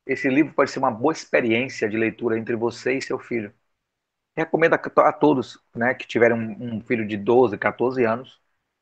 [0.07, 3.55] Esse livro pode ser uma boa experiência de leitura entre você e seu filho.
[4.37, 8.41] Recomendo a, todos né, que tiverem um, um, filho de 12, 14 anos.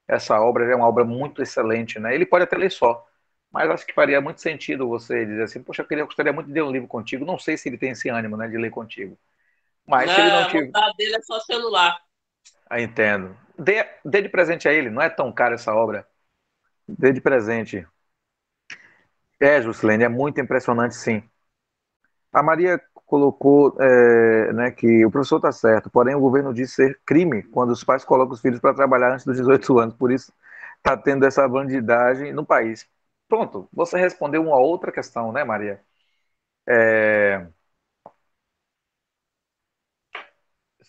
[0.08, 1.98] Essa obra é uma obra muito excelente.
[1.98, 2.14] Né?
[2.14, 3.06] Ele pode até ler só,
[3.50, 6.54] mas acho que faria muito sentido você dizer assim: Poxa, eu queria, gostaria muito de
[6.54, 7.24] ler um livro contigo.
[7.24, 9.18] Não sei se ele tem esse ânimo né, de ler contigo.
[9.86, 10.70] Mas não, se ele não tiver.
[10.74, 12.00] A dele é só celular.
[12.72, 13.36] Ah, entendo.
[13.58, 16.06] Dê, dê de presente a ele, não é tão caro essa obra.
[16.88, 17.86] Dê de presente.
[19.40, 21.22] É, Juscelene, é muito impressionante, sim.
[22.32, 26.98] A Maria colocou é, né, que o professor está certo, porém o governo diz ser
[27.04, 30.32] crime quando os pais colocam os filhos para trabalhar antes dos 18 anos, por isso
[30.78, 32.88] está tendo essa bandidagem no país.
[33.28, 35.80] Pronto, você respondeu uma outra questão, né, Maria?
[36.68, 37.46] É...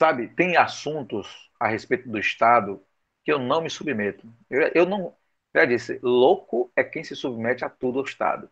[0.03, 2.83] Sabe, tem assuntos a respeito do Estado
[3.23, 4.27] que eu não me submeto.
[4.49, 5.15] Eu, eu não,
[5.55, 8.49] já disse, louco é quem se submete a tudo ao Estado.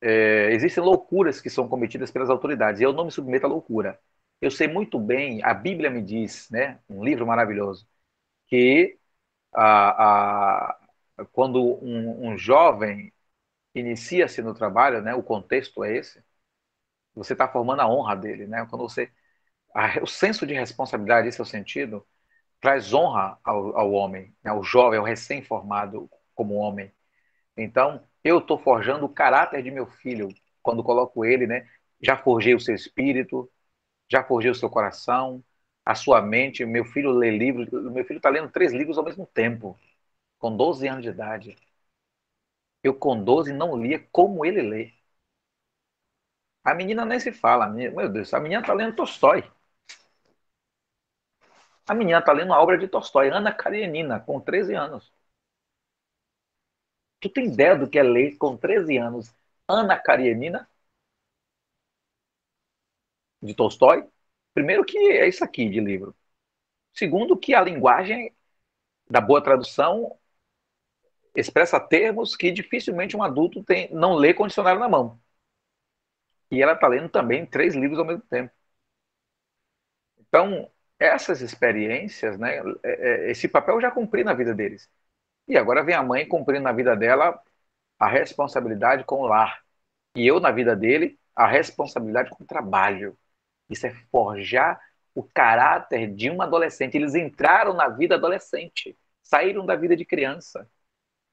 [0.00, 3.98] É, existem loucuras que são cometidas pelas autoridades, e eu não me submeto à loucura.
[4.40, 7.88] Eu sei muito bem, a Bíblia me diz, né, um livro maravilhoso,
[8.48, 8.98] que
[9.54, 10.80] a, a,
[11.32, 13.12] quando um, um jovem
[13.74, 16.22] inicia-se no trabalho, né, o contexto é esse,
[17.14, 18.46] você está formando a honra dele.
[18.46, 18.66] Né?
[18.70, 19.10] Quando você,
[19.74, 22.06] a, o senso de responsabilidade, esse é o sentido,
[22.60, 26.92] traz honra ao, ao homem, né, ao jovem, ao recém-formado como homem.
[27.56, 30.28] Então, eu estou forjando o caráter de meu filho
[30.62, 31.68] quando coloco ele, né?
[32.02, 33.50] Já forjei o seu espírito,
[34.10, 35.44] já forjei o seu coração,
[35.84, 36.64] a sua mente.
[36.66, 39.78] Meu filho lê livros, meu filho está lendo três livros ao mesmo tempo,
[40.38, 41.56] com 12 anos de idade.
[42.84, 44.92] Eu, com 12, não lia como ele lê.
[46.62, 49.44] A menina nem se fala, meu Deus, a menina está lendo Tolstói.
[51.86, 55.12] A menina está lendo a obra de Tolstói, Ana Karenina, com 13 anos.
[57.20, 59.34] Tu tem ideia do que é ler com 13 anos
[59.68, 60.68] Ana Karenina?
[63.42, 64.06] De Tolstói?
[64.54, 66.14] Primeiro que é isso aqui de livro.
[66.94, 68.34] Segundo que a linguagem
[69.10, 70.18] da boa tradução
[71.34, 75.20] expressa termos que dificilmente um adulto tem, não lê com dicionário na mão.
[76.50, 78.50] E ela está lendo também três livros ao mesmo tempo.
[80.18, 80.70] Então,
[81.06, 84.88] essas experiências, né, é, é, esse papel eu já cumpri na vida deles.
[85.48, 87.40] E agora vem a mãe cumprindo na vida dela
[87.98, 89.62] a responsabilidade com o lar.
[90.16, 93.16] E eu, na vida dele, a responsabilidade com o trabalho.
[93.68, 94.80] Isso é forjar
[95.14, 96.96] o caráter de um adolescente.
[96.96, 100.68] Eles entraram na vida adolescente, saíram da vida de criança,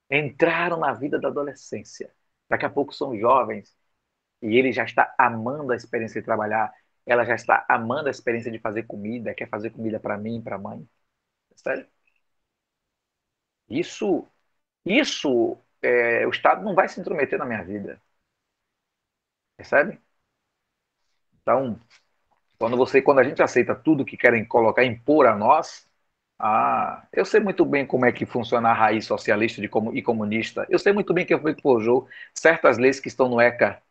[0.10, 2.14] entraram na vida da adolescência.
[2.50, 3.76] Daqui a pouco são jovens
[4.42, 6.74] e ele já está amando a experiência de trabalhar,
[7.06, 10.56] ela já está amando a experiência de fazer comida, quer fazer comida para mim, para
[10.58, 10.88] a mãe.
[11.56, 11.88] Sério?
[13.70, 14.28] Isso,
[14.86, 18.02] isso, é, o Estado não vai se intrometer na minha vida.
[19.56, 20.02] Percebe?
[21.42, 21.80] Então,
[22.60, 25.88] quando você, quando a gente aceita tudo que querem colocar, impor a nós,
[26.40, 30.68] ah, eu sei muito bem como é que funciona a raiz socialista e comunista.
[30.70, 33.82] Eu sei muito bem quem foi que forjou certas leis que estão no ECA.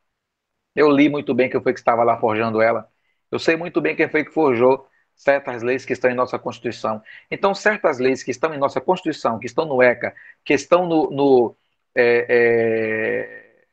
[0.77, 2.91] Eu li muito bem quem foi que estava lá forjando ela.
[3.31, 7.03] Eu sei muito bem quem foi que forjou certas leis que estão em nossa Constituição.
[7.31, 10.15] Então, certas leis que estão em nossa Constituição, que estão no ECA,
[10.45, 11.57] que estão no, no
[11.95, 13.65] é,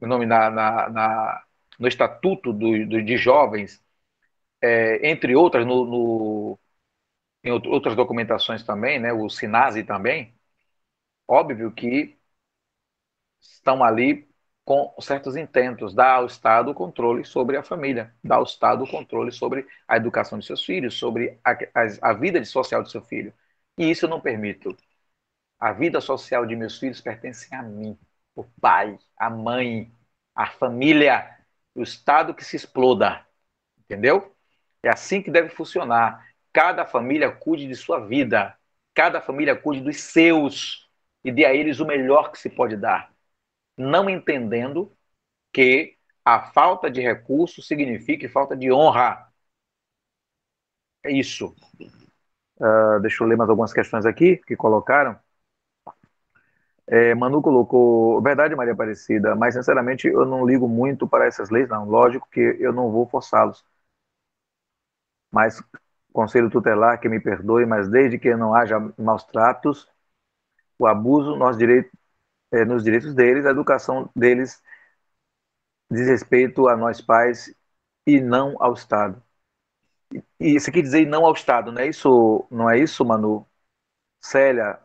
[0.00, 1.44] é, nome na, na, na,
[1.78, 3.82] no Estatuto do, do, de Jovens,
[4.60, 6.58] é, entre outras, no, no,
[7.44, 10.34] em outras documentações também, né, o SINASE também,
[11.28, 12.18] óbvio que
[13.40, 14.28] estão ali
[14.64, 18.90] com certos intentos, dar ao Estado o controle sobre a família, dar ao Estado o
[18.90, 23.02] controle sobre a educação de seus filhos, sobre a, a, a vida social de seu
[23.02, 23.32] filho.
[23.76, 24.76] E isso eu não permito.
[25.58, 27.98] A vida social de meus filhos pertence a mim,
[28.34, 29.92] o pai, a mãe,
[30.34, 31.38] a família,
[31.74, 33.26] o Estado que se exploda.
[33.78, 34.34] Entendeu?
[34.82, 36.28] É assim que deve funcionar.
[36.52, 38.56] Cada família cuide de sua vida,
[38.94, 40.90] cada família cuide dos seus
[41.24, 43.11] e dê a eles o melhor que se pode dar
[43.76, 44.92] não entendendo
[45.52, 49.28] que a falta de recursos significa falta de honra.
[51.04, 51.54] É isso.
[52.60, 55.18] Uh, deixa eu ler mais algumas questões aqui que colocaram.
[56.86, 61.68] É, Manu colocou, verdade, Maria Aparecida, mas sinceramente eu não ligo muito para essas leis,
[61.68, 61.84] não.
[61.88, 63.64] Lógico que eu não vou forçá-los.
[65.30, 65.62] Mas,
[66.12, 69.88] conselho tutelar, que me perdoe, mas desde que não haja maus tratos,
[70.78, 71.90] o abuso, nós direito,
[72.52, 74.62] é, nos direitos deles, a educação deles
[75.90, 77.54] diz respeito a nós pais
[78.06, 79.22] e não ao Estado.
[80.40, 83.46] E isso quer dizer não ao Estado, não é isso, não é isso, Manu?
[84.20, 84.80] Célia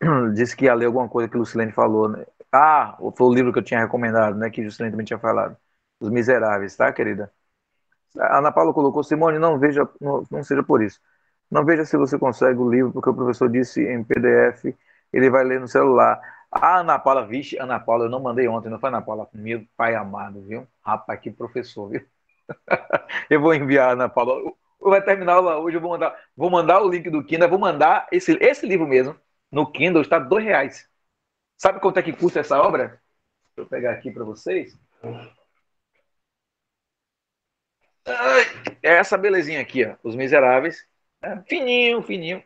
[0.34, 2.08] disse que ia ler alguma coisa que Lucilene falou.
[2.08, 2.24] Né?
[2.52, 4.50] Ah, foi o livro que eu tinha recomendado, né?
[4.50, 5.56] Que Lucilene também tinha falado.
[6.00, 7.32] Os Miseráveis, tá, querida?
[8.18, 11.00] A Ana Paula colocou, Simone, não veja, não, não seja por isso.
[11.50, 14.76] Não veja se você consegue o livro, porque o professor disse em PDF
[15.12, 16.20] ele vai ler no celular.
[16.50, 19.28] A Ana Paula, vixe, Ana Paula, eu não mandei ontem, não foi Ana Paula?
[19.32, 20.66] Meu pai amado, viu?
[20.82, 22.06] Rapaz, que professor, viu?
[23.30, 24.52] eu vou enviar a Ana Paula.
[24.80, 28.32] Vai terminar hoje, eu vou mandar, vou mandar o link do Kindle, vou mandar esse,
[28.40, 29.16] esse livro mesmo.
[29.50, 30.88] No Kindle está dois reais.
[31.56, 33.00] Sabe quanto é que custa essa obra?
[33.56, 34.78] Deixa eu pegar aqui para vocês.
[38.82, 39.96] É essa belezinha aqui, ó.
[40.02, 40.86] Os Miseráveis.
[41.22, 42.42] É, fininho, fininho.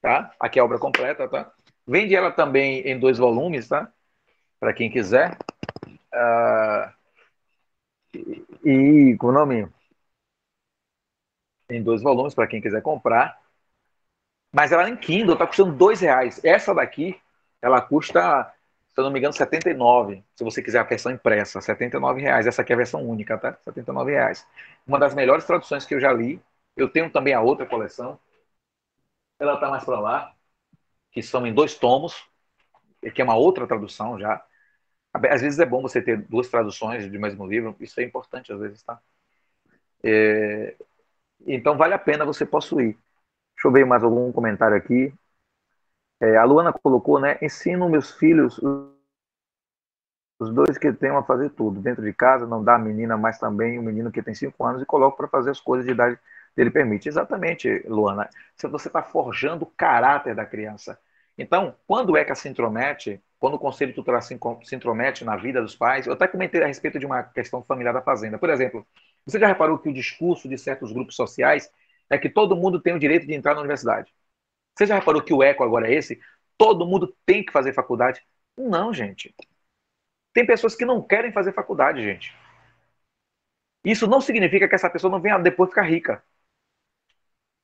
[0.00, 0.34] Tá?
[0.40, 1.52] Aqui é a obra completa, tá?
[1.86, 3.92] Vende ela também em dois volumes, tá?
[4.58, 5.38] Para quem quiser.
[6.12, 6.92] Uh,
[8.64, 9.68] e, com o nome?
[11.70, 13.40] Em dois volumes, para quem quiser comprar.
[14.52, 16.42] Mas ela em Kindle está custando dois reais.
[16.44, 17.20] Essa daqui,
[17.62, 18.52] ela custa,
[18.88, 20.24] se eu não me engano, 79.
[20.34, 22.46] Se você quiser a versão impressa, 79 reais.
[22.46, 23.52] Essa aqui é a versão única, tá?
[23.64, 24.46] 79 reais.
[24.86, 26.40] Uma das melhores traduções que eu já li.
[26.76, 28.18] Eu tenho também a outra coleção.
[29.38, 30.35] Ela está mais para lá
[31.16, 32.28] que são em dois tomos,
[33.14, 34.44] que é uma outra tradução já.
[35.14, 38.60] Às vezes é bom você ter duas traduções de mesmo livro, isso é importante às
[38.60, 39.00] vezes, tá?
[40.04, 40.76] É,
[41.46, 42.98] então vale a pena você possuir.
[43.54, 45.10] Deixa eu ver mais algum comentário aqui.
[46.20, 47.38] É, a Luana colocou, né?
[47.40, 48.60] Ensino meus filhos,
[50.38, 51.80] os dois que tenham a fazer tudo.
[51.80, 54.82] Dentro de casa, não dá a menina, mas também o menino que tem cinco anos
[54.82, 56.18] e coloco para fazer as coisas de idade
[56.54, 57.08] dele permite.
[57.08, 58.28] Exatamente, Luana.
[58.54, 60.98] Se você está forjando o caráter da criança.
[61.38, 64.38] Então, quando o ECA se intromete, quando o Conselho Tutelar se,
[64.74, 68.00] intromete na vida dos pais, eu até comentei a respeito de uma questão familiar da
[68.00, 68.38] fazenda.
[68.38, 68.86] Por exemplo,
[69.24, 71.70] você já reparou que o discurso de certos grupos sociais
[72.08, 74.12] é que todo mundo tem o direito de entrar na universidade.
[74.76, 76.20] Você já reparou que o eco agora é esse?
[76.56, 78.22] Todo mundo tem que fazer faculdade?
[78.56, 79.34] Não, gente.
[80.32, 82.34] Tem pessoas que não querem fazer faculdade, gente.
[83.84, 86.22] Isso não significa que essa pessoa não venha depois ficar rica.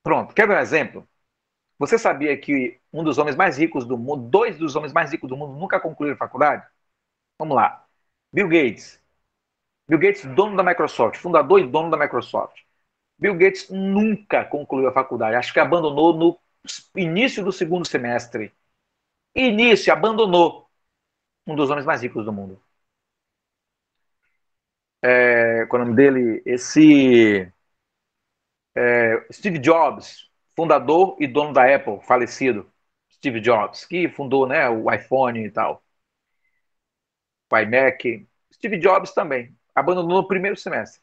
[0.02, 1.08] Pronto, quer ver um exemplo?
[1.82, 5.28] Você sabia que um dos homens mais ricos do mundo, dois dos homens mais ricos
[5.28, 6.64] do mundo nunca concluíram faculdade?
[7.38, 7.84] Vamos lá.
[8.32, 9.00] Bill Gates.
[9.88, 12.62] Bill Gates, dono da Microsoft, fundador e dono da Microsoft.
[13.18, 15.36] Bill Gates nunca concluiu a faculdade.
[15.36, 16.38] Acho que abandonou no
[16.96, 18.52] início do segundo semestre.
[19.34, 20.68] Início, abandonou.
[21.46, 22.62] Um dos homens mais ricos do mundo.
[25.00, 26.42] É, qual é o nome dele?
[26.46, 27.50] Esse.
[28.74, 32.70] É, Steve Jobs, fundador e dono da Apple, falecido.
[33.12, 35.82] Steve Jobs, que fundou né, o iPhone e tal.
[37.50, 38.26] O iMac.
[38.52, 39.56] Steve Jobs também.
[39.74, 41.00] Abandonou no primeiro semestre.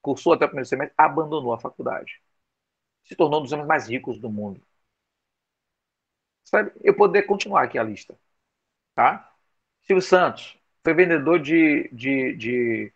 [0.00, 2.20] Cursou até o primeiro semestre, abandonou a faculdade.
[3.04, 4.62] Se tornou um dos homens mais ricos do mundo.
[6.44, 6.72] Sabe?
[6.82, 8.18] Eu poderia continuar aqui a lista.
[8.94, 9.32] Tá?
[9.82, 11.88] Silvio Santos foi vendedor de.
[11.92, 12.92] de, de,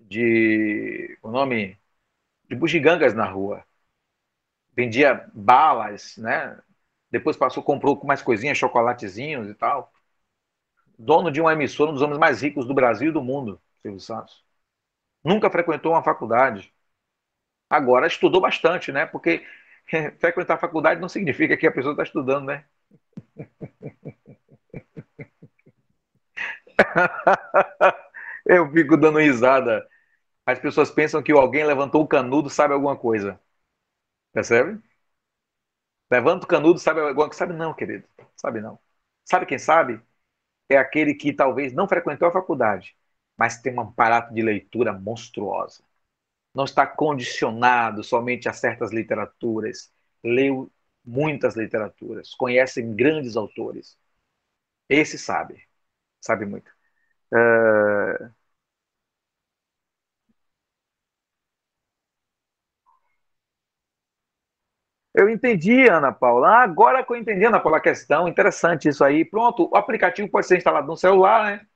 [0.00, 1.78] de o nome?
[2.48, 3.64] De bugigangas na rua.
[4.76, 6.58] Vendia balas, né?
[7.10, 9.92] Depois passou, comprou com mais coisinhas, chocolatezinhos e tal.
[10.98, 14.00] Dono de uma emissora, um dos homens mais ricos do Brasil e do mundo, Silvio
[14.00, 14.44] Santos.
[15.24, 16.72] Nunca frequentou uma faculdade.
[17.70, 19.06] Agora estudou bastante, né?
[19.06, 19.44] Porque
[20.20, 22.64] frequentar a faculdade não significa que a pessoa está estudando, né?
[28.46, 29.86] Eu fico dando risada.
[30.46, 33.40] As pessoas pensam que alguém levantou o canudo sabe alguma coisa.
[34.32, 34.80] Percebe?
[36.10, 37.38] Levanta o canudo sabe alguma coisa.
[37.38, 38.06] Sabe não, querido.
[38.36, 38.78] Sabe não.
[39.24, 40.00] Sabe quem sabe?
[40.68, 42.96] É aquele que talvez não frequentou a faculdade,
[43.36, 45.82] mas tem um aparato de leitura monstruosa.
[46.54, 49.92] Não está condicionado somente a certas literaturas.
[50.24, 50.70] Leu
[51.04, 53.98] muitas literaturas, conhece grandes autores.
[54.88, 55.64] Esse sabe
[56.20, 56.70] sabe muito.
[57.32, 58.32] Uh...
[65.14, 66.48] Eu entendi, Ana Paula.
[66.48, 68.28] Ah, agora que eu entendi, Ana Paula, a questão.
[68.28, 69.24] Interessante isso aí.
[69.24, 71.66] Pronto, o aplicativo pode ser instalado no celular, né?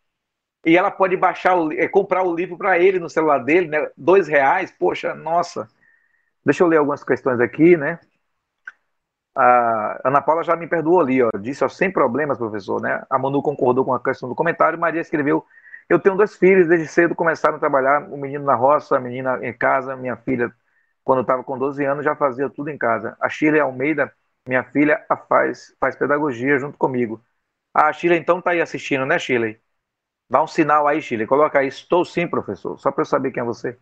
[0.66, 3.90] E ela pode baixar, eh, comprar o livro para ele no celular dele, né?
[3.96, 5.68] Dois reais, poxa, nossa.
[6.44, 8.00] Deixa eu ler algumas questões aqui, né?
[9.36, 11.30] A Ana Paula já me perdoou ali, ó.
[11.40, 13.02] Disse, ó, sem problemas, professor, né?
[13.10, 14.78] A Manu concordou com a questão do comentário.
[14.78, 15.44] Maria escreveu:
[15.88, 18.02] Eu tenho dois filhos, desde cedo começaram a trabalhar.
[18.12, 19.96] O menino na roça, a menina em casa.
[19.96, 20.52] Minha filha,
[21.04, 23.16] quando estava com 12 anos, já fazia tudo em casa.
[23.20, 24.12] A Sheila Almeida,
[24.46, 27.22] minha filha, faz, faz pedagogia junto comigo.
[27.74, 29.54] A Sheila, então, está aí assistindo, né, Sheila?
[30.30, 31.26] Dá um sinal aí, Sheila.
[31.26, 32.78] Coloca aí: Estou sim, professor.
[32.78, 33.78] Só para eu saber quem é você.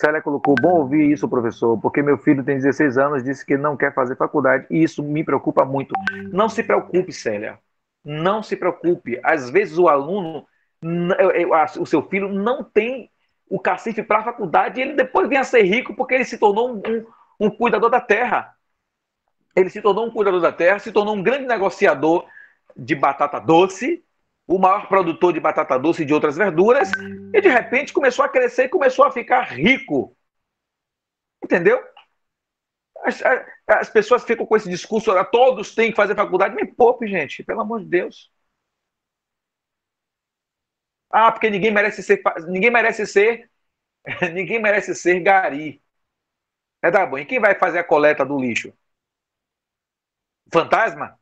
[0.00, 3.76] Célia colocou, bom ouvir isso, professor, porque meu filho tem 16 anos, disse que não
[3.76, 5.92] quer fazer faculdade e isso me preocupa muito.
[6.32, 7.58] Não se preocupe, Célia.
[8.04, 9.20] Não se preocupe.
[9.24, 10.46] Às vezes o aluno,
[11.80, 13.10] o seu filho não tem
[13.48, 16.38] o cacife para a faculdade e ele depois vem a ser rico porque ele se
[16.38, 17.06] tornou um, um,
[17.46, 18.54] um cuidador da terra.
[19.56, 22.26] Ele se tornou um cuidador da terra, se tornou um grande negociador
[22.76, 24.04] de batata doce,
[24.46, 26.90] o maior produtor de batata doce e de outras verduras,
[27.34, 30.16] e de repente começou a crescer e começou a ficar rico.
[31.42, 31.82] Entendeu?
[33.04, 33.22] As,
[33.66, 36.54] as pessoas ficam com esse discurso, todos têm que fazer faculdade.
[36.54, 38.30] Me poupe, gente, pelo amor de Deus.
[41.10, 43.50] Ah, porque ninguém merece ser, ninguém merece ser,
[44.34, 45.82] ninguém merece ser gari.
[46.82, 47.18] É tá bom.
[47.18, 48.72] E quem vai fazer a coleta do lixo?
[50.52, 51.18] Fantasma?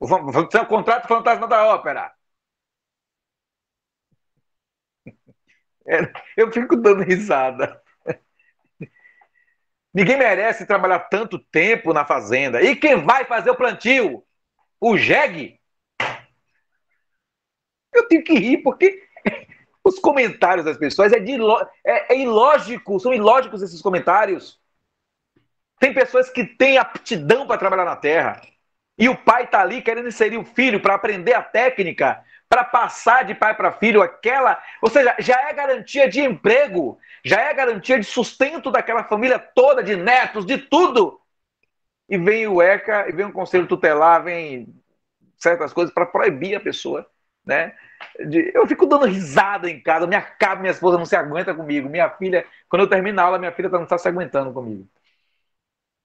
[0.00, 2.14] O, o contrato fantasma da ópera.
[5.88, 5.98] É,
[6.36, 7.80] eu fico dando risada.
[9.94, 12.62] Ninguém merece trabalhar tanto tempo na fazenda.
[12.62, 14.22] E quem vai fazer o plantio?
[14.80, 15.60] O jegue?
[17.92, 19.05] Eu tenho que rir porque
[19.84, 21.36] os comentários das pessoas é, de,
[21.84, 24.60] é, é ilógico, são ilógicos esses comentários.
[25.78, 28.40] Tem pessoas que têm aptidão para trabalhar na terra.
[28.98, 33.24] E o pai está ali querendo inserir o filho para aprender a técnica, para passar
[33.24, 37.98] de pai para filho aquela, ou seja, já é garantia de emprego, já é garantia
[37.98, 41.20] de sustento daquela família toda, de netos, de tudo.
[42.08, 44.74] E vem o ECA, e vem o conselho tutelar, vem
[45.36, 47.06] certas coisas para proibir a pessoa,
[47.44, 47.74] né?
[48.28, 51.88] De, eu fico dando risada em casa, minha casa, minha esposa não se aguenta comigo,
[51.88, 54.88] minha filha, quando eu termino a aula, minha filha não está se aguentando comigo.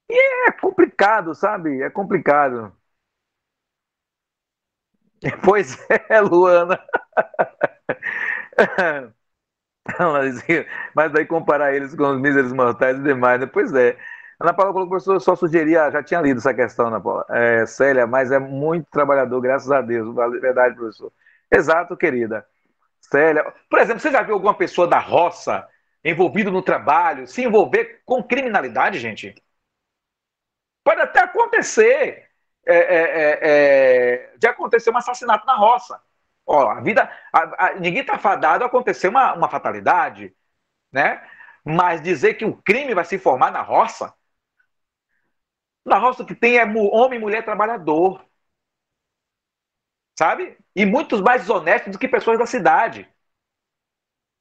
[0.09, 1.81] E é complicado, sabe?
[1.81, 2.71] É complicado.
[5.43, 5.77] Pois
[6.09, 6.79] é, Luana.
[10.95, 13.45] mas daí comparar eles com os míseros mortais e demais, né?
[13.47, 13.97] Pois é.
[14.39, 17.25] Ana Paula colocou, professor, só sugeria, já tinha lido essa questão, Ana Paula.
[17.29, 20.13] É, Célia, mas é muito trabalhador, graças a Deus.
[20.41, 21.11] Verdade, professor.
[21.51, 22.47] Exato, querida.
[23.01, 23.43] Célia.
[23.69, 25.67] Por exemplo, você já viu alguma pessoa da roça
[26.03, 29.35] envolvida no trabalho se envolver com criminalidade, gente?
[30.83, 32.29] Pode até acontecer
[32.65, 36.01] é, é, é, é de acontecer um assassinato na roça.
[36.45, 37.11] Ó, a vida.
[37.33, 40.35] A, a, ninguém está fadado a acontecer uma, uma fatalidade,
[40.91, 41.21] né?
[41.63, 44.13] Mas dizer que o crime vai se formar na roça,
[45.85, 48.23] na roça que tem é homem e mulher trabalhador.
[50.21, 50.55] Sabe?
[50.75, 53.09] E muitos mais honestos do que pessoas da cidade.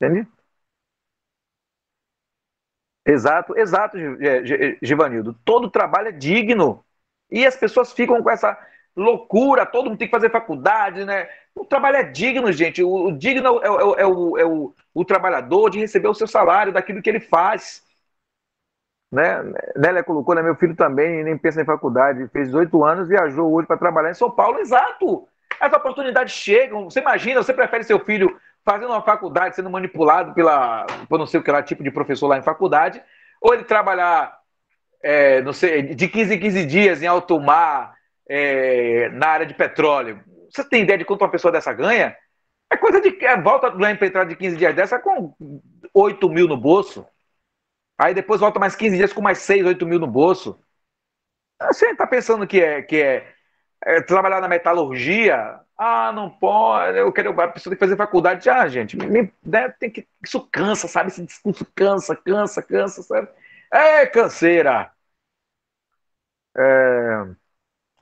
[0.01, 0.26] Entende?
[3.05, 3.97] Exato, exato,
[4.83, 5.35] Givanildo.
[5.45, 6.85] Todo trabalho é digno.
[7.31, 8.59] E as pessoas ficam com essa
[8.97, 11.28] loucura, todo mundo tem que fazer faculdade, né?
[11.55, 12.83] O trabalho é digno, gente.
[12.83, 16.26] O, o digno é, é, é, o, é o, o trabalhador de receber o seu
[16.26, 17.83] salário daquilo que ele faz.
[19.12, 19.43] Né?
[19.76, 20.43] Nélia colocou, né?
[20.43, 24.14] Meu filho também nem pensa em faculdade, fez 18 anos, viajou hoje para trabalhar em
[24.14, 24.59] São Paulo.
[24.61, 25.26] Exato!
[25.61, 26.84] As oportunidades chegam.
[26.84, 31.40] Você imagina, você prefere seu filho fazendo uma faculdade, sendo manipulado pela, por não sei
[31.40, 33.02] o que lá, tipo de professor lá em faculdade,
[33.40, 34.38] ou ele trabalhar,
[35.02, 37.94] é, não sei, de 15 em 15 dias em alto mar,
[38.28, 40.22] é, na área de petróleo.
[40.50, 42.16] Você tem ideia de quanto uma pessoa dessa ganha?
[42.70, 43.24] É coisa de.
[43.24, 45.34] É, volta do empreitado de 15 dias dessa com
[45.92, 47.06] 8 mil no bolso.
[47.98, 50.58] Aí depois volta mais 15 dias com mais 6, 8 mil no bolso.
[51.62, 53.34] Você está pensando que é, que é,
[53.85, 55.61] é, trabalhar na metalurgia?
[55.76, 58.49] Ah, não pode, eu quero, a pessoa tem que fazer faculdade.
[58.51, 61.09] Ah, gente, me, né, tem que, isso cansa, sabe?
[61.09, 63.28] Esse discurso cansa, cansa, cansa, sabe?
[63.72, 64.91] É canseira.
[66.57, 67.24] É,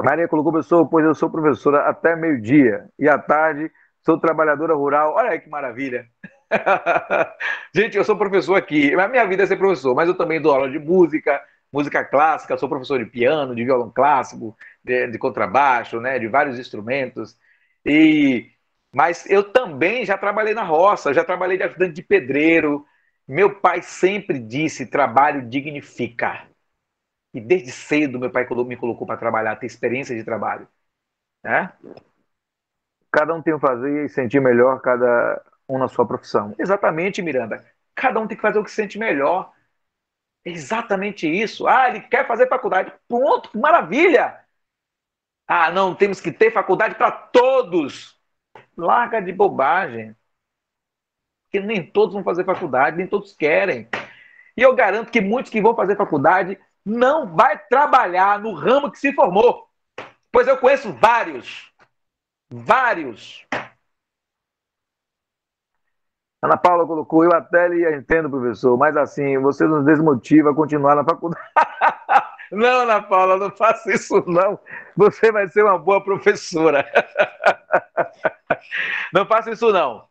[0.02, 3.70] Maria colocou, professor, pois eu sou professora até meio-dia e à tarde
[4.04, 5.14] sou trabalhadora rural.
[5.14, 6.08] Olha aí que maravilha.
[7.74, 8.94] Gente, eu sou professor aqui.
[8.94, 12.56] A minha vida é ser professor, mas eu também dou aula de música, música clássica,
[12.58, 17.36] sou professor de piano, de violão clássico, de, de contrabaixo, né, de vários instrumentos.
[17.84, 18.50] E
[18.92, 22.86] mas eu também já trabalhei na roça, já trabalhei de ajudante de pedreiro.
[23.26, 26.48] Meu pai sempre disse: trabalho dignifica.
[27.34, 30.68] E desde cedo meu pai me colocou para trabalhar, ter experiência de trabalho.
[31.44, 31.72] Né?
[33.10, 36.54] Cada um tem que fazer e sentir melhor, cada um na sua profissão.
[36.58, 37.64] Exatamente, Miranda.
[37.94, 39.52] Cada um tem que fazer o que sente melhor.
[40.44, 41.66] Exatamente isso.
[41.66, 42.92] Ah, ele quer fazer faculdade.
[43.06, 44.38] Pronto, que maravilha!
[45.46, 48.16] Ah, não, temos que ter faculdade para todos.
[48.76, 50.14] Larga de bobagem.
[51.50, 53.88] Porque nem todos vão fazer faculdade, nem todos querem.
[54.56, 58.98] E eu garanto que muitos que vão fazer faculdade não vai trabalhar no ramo que
[58.98, 59.68] se formou.
[60.30, 61.72] Pois eu conheço vários.
[62.50, 63.46] Vários.
[66.40, 70.94] Ana Paula colocou, eu até lhe entendo, professor, mas assim, você nos desmotiva a continuar
[70.94, 71.44] na faculdade.
[72.52, 74.58] não, Ana Paula, não faça isso não.
[74.96, 76.86] Você vai ser uma boa professora.
[79.12, 80.06] não faça isso não.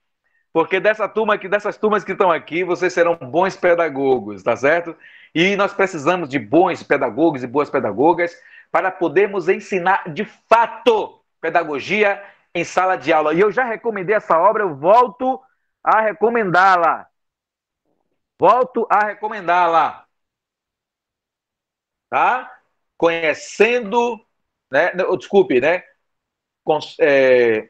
[0.52, 4.96] Porque dessa turma aqui, dessas turmas que estão aqui, vocês serão bons pedagogos, tá certo?
[5.34, 8.36] E nós precisamos de bons pedagogos e boas pedagogas
[8.70, 12.22] para podermos ensinar de fato pedagogia
[12.54, 13.34] em sala de aula.
[13.34, 15.40] E eu já recomendei essa obra, eu volto
[15.88, 17.08] a recomendá-la.
[18.38, 20.06] Volto a recomendá-la.
[22.10, 22.60] Tá?
[22.98, 24.20] Conhecendo,
[24.70, 24.92] né?
[25.18, 25.84] Desculpe, né?
[27.00, 27.70] é,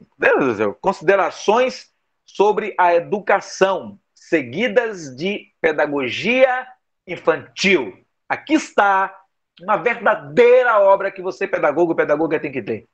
[0.81, 1.93] considerações
[2.25, 6.67] sobre a educação, seguidas de pedagogia
[7.05, 8.03] infantil.
[8.27, 9.15] Aqui está
[9.61, 12.89] uma verdadeira obra que você, pedagogo pedagoga, tem que ter.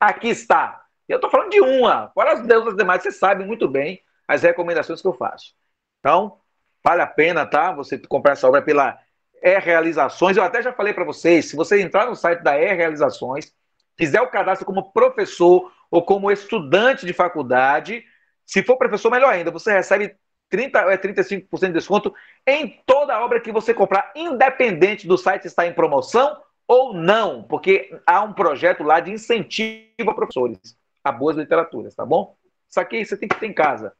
[0.00, 0.84] Aqui está.
[1.08, 2.10] Eu estou falando de uma.
[2.10, 5.54] Fora as deusas demais, você sabe muito bem as recomendações que eu faço.
[5.98, 6.38] Então,
[6.84, 7.72] vale a pena, tá?
[7.72, 8.96] Você comprar essa obra pela
[9.42, 10.36] E Realizações.
[10.36, 13.52] Eu até já falei para vocês, se você entrar no site da E Realizações,
[13.98, 18.04] fizer o cadastro como professor ou como estudante de faculdade,
[18.46, 20.14] se for professor, melhor ainda, você recebe
[20.48, 22.14] 30 ou é 35% de desconto
[22.46, 27.42] em toda a obra que você comprar, independente do site estar em promoção ou não,
[27.42, 32.36] porque há um projeto lá de incentivo a professores a boas literaturas, tá bom?
[32.68, 33.92] Isso aqui você tem que ter em casa.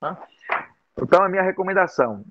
[0.00, 0.26] Tá?
[1.00, 2.24] Então, a minha recomendação.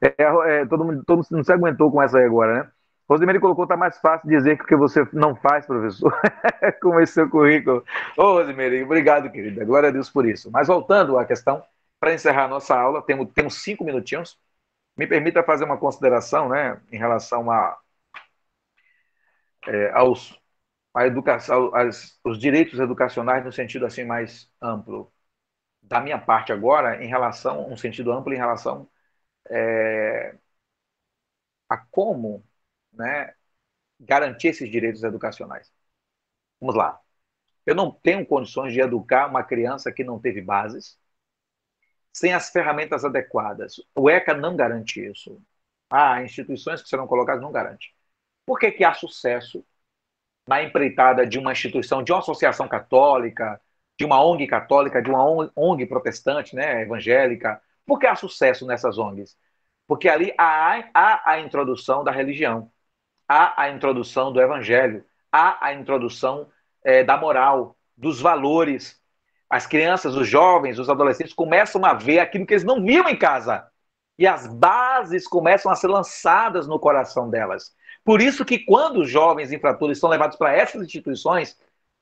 [0.00, 2.70] É, é, todo, mundo, todo mundo não se aguentou com essa aí agora, né?
[3.08, 6.12] Rosemary colocou, tá mais fácil dizer que o que você não faz, professor,
[6.82, 7.82] com esse seu currículo.
[8.16, 9.64] Ô, Rosemary, obrigado, querida.
[9.64, 10.50] Glória a Deus por isso.
[10.50, 11.64] Mas voltando à questão,
[11.98, 14.38] para encerrar a nossa aula, temos, temos cinco minutinhos.
[14.96, 17.78] Me permita fazer uma consideração né, em relação a,
[19.66, 20.38] é, aos
[20.94, 25.12] a educação, as, os direitos educacionais no sentido assim mais amplo.
[25.88, 28.88] Da minha parte agora, em relação, um sentido amplo em relação
[29.50, 30.36] é,
[31.68, 32.44] a como
[32.92, 33.34] né,
[34.00, 35.72] garantir esses direitos educacionais.
[36.60, 37.00] Vamos lá.
[37.66, 40.98] Eu não tenho condições de educar uma criança que não teve bases,
[42.12, 43.76] sem as ferramentas adequadas.
[43.94, 45.40] O ECA não garante isso.
[45.90, 47.94] Ah, instituições que serão colocadas não garante.
[48.46, 49.64] Por que, que há sucesso
[50.48, 53.60] na empreitada de uma instituição, de uma associação católica,
[53.98, 57.60] de uma ONG católica, de uma ONG protestante, né, evangélica?
[57.84, 59.36] Por que há sucesso nessas ONGs?
[59.86, 62.70] Porque ali há, há a introdução da religião,
[63.28, 66.48] há a introdução do evangelho, há a introdução
[66.84, 69.00] é, da moral, dos valores.
[69.50, 73.16] As crianças, os jovens, os adolescentes começam a ver aquilo que eles não viam em
[73.16, 73.66] casa.
[74.18, 77.74] E as bases começam a ser lançadas no coração delas.
[78.04, 81.58] Por isso que quando os jovens infratores são levados para essas instituições,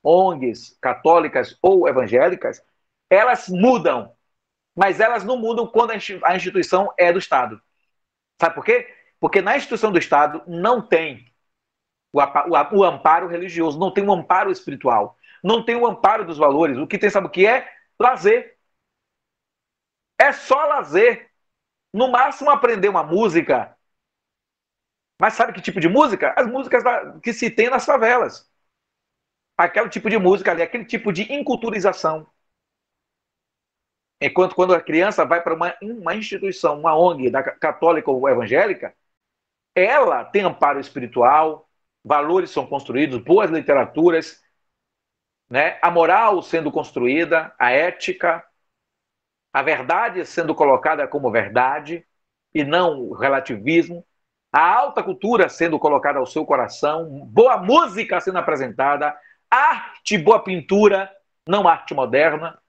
[0.07, 2.63] ONGs, católicas ou evangélicas,
[3.09, 4.15] elas mudam.
[4.75, 7.61] Mas elas não mudam quando a instituição é do Estado.
[8.39, 8.87] Sabe por quê?
[9.19, 11.25] Porque na instituição do Estado não tem
[12.13, 16.37] o, o, o amparo religioso, não tem o amparo espiritual, não tem o amparo dos
[16.37, 16.77] valores.
[16.77, 17.69] O que tem, sabe o que é?
[17.99, 18.57] Lazer.
[20.19, 21.29] É só lazer.
[21.93, 23.75] No máximo aprender uma música.
[25.19, 26.33] Mas sabe que tipo de música?
[26.37, 26.83] As músicas
[27.23, 28.47] que se tem nas favelas.
[29.57, 32.27] Aquele tipo de música ali, aquele tipo de inculturização.
[34.21, 38.95] Enquanto quando a criança vai para uma, uma instituição, uma ONG da católica ou evangélica,
[39.75, 41.69] ela tem amparo espiritual,
[42.03, 44.41] valores são construídos, boas literaturas,
[45.49, 45.77] né?
[45.81, 48.43] a moral sendo construída, a ética,
[49.53, 52.05] a verdade sendo colocada como verdade
[52.53, 54.05] e não relativismo,
[54.51, 59.15] a alta cultura sendo colocada ao seu coração, boa música sendo apresentada,
[59.49, 61.11] arte, boa pintura,
[61.47, 62.61] não arte moderna,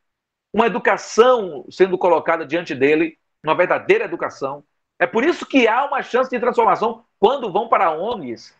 [0.52, 4.64] uma educação sendo colocada diante dele, uma verdadeira educação.
[4.98, 8.56] É por isso que há uma chance de transformação quando vão para ONGs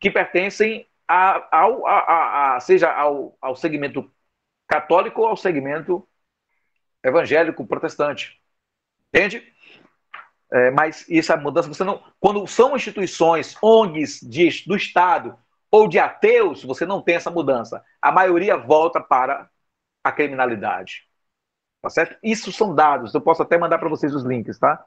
[0.00, 4.10] que pertencem a, ao, a, a, seja ao, ao segmento
[4.66, 6.06] católico ou ao segmento
[7.02, 8.40] evangélico protestante.
[9.08, 9.52] Entende?
[10.50, 11.68] É, mas é mudança.
[11.68, 15.38] Você não, quando são instituições, ONGs de, do Estado
[15.72, 17.82] ou de ateus, você não tem essa mudança.
[18.00, 19.48] A maioria volta para
[20.04, 21.08] a criminalidade.
[21.80, 22.16] Tá certo?
[22.22, 23.14] Isso são dados.
[23.14, 24.84] Eu posso até mandar para vocês os links, tá?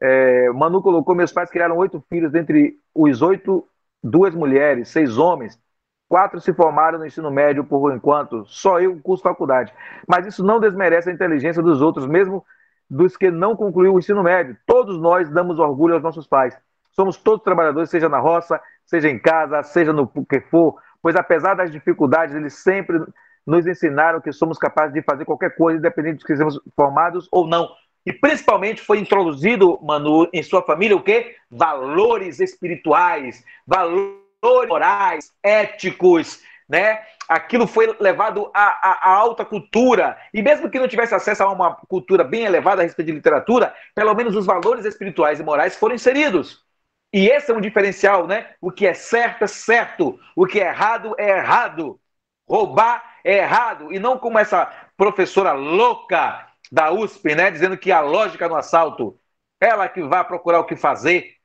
[0.00, 3.66] É, Manu colocou: meus pais criaram oito filhos, dentre os oito
[4.04, 5.58] duas mulheres, seis homens,
[6.06, 9.72] quatro se formaram no ensino médio por enquanto, só eu curso faculdade.
[10.06, 12.44] Mas isso não desmerece a inteligência dos outros, mesmo
[12.88, 14.56] dos que não concluíram o ensino médio.
[14.66, 16.56] Todos nós damos orgulho aos nossos pais.
[16.90, 21.54] Somos todos trabalhadores, seja na roça, seja em casa, seja no que for, pois apesar
[21.54, 22.98] das dificuldades, eles sempre
[23.46, 27.46] nos ensinaram que somos capazes de fazer qualquer coisa, independente de que sejamos formados ou
[27.46, 27.68] não.
[28.04, 31.36] E principalmente foi introduzido, Manu, em sua família o quê?
[31.50, 37.00] Valores espirituais, valores morais, éticos, né?
[37.28, 40.16] Aquilo foi levado à, à, alta cultura.
[40.32, 43.74] E mesmo que não tivesse acesso a uma cultura bem elevada a respeito de literatura,
[43.94, 46.66] pelo menos os valores espirituais e morais foram inseridos.
[47.12, 48.54] E esse é um diferencial, né?
[48.60, 52.00] O que é certo é certo, o que é errado é errado.
[52.46, 53.92] Roubar é errado.
[53.92, 54.66] E não como essa
[54.96, 59.18] professora louca da USP, né, dizendo que a lógica no assalto,
[59.60, 61.36] ela que vai procurar o que fazer.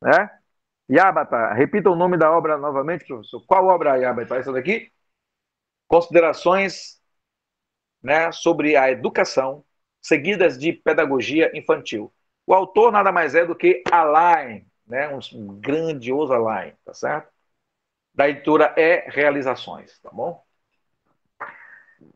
[0.00, 0.30] Né?
[0.90, 3.44] Yabata, repita o nome da obra novamente, professor.
[3.46, 4.36] Qual obra, Yabata?
[4.36, 4.92] Essa daqui?
[5.88, 7.00] Considerações
[8.02, 9.64] né, sobre a educação,
[10.00, 12.12] seguidas de pedagogia infantil.
[12.50, 17.28] O autor nada mais é do que Alain, né, um grandioso Alain, tá certo?
[18.12, 20.42] Da editora É Realizações, tá bom?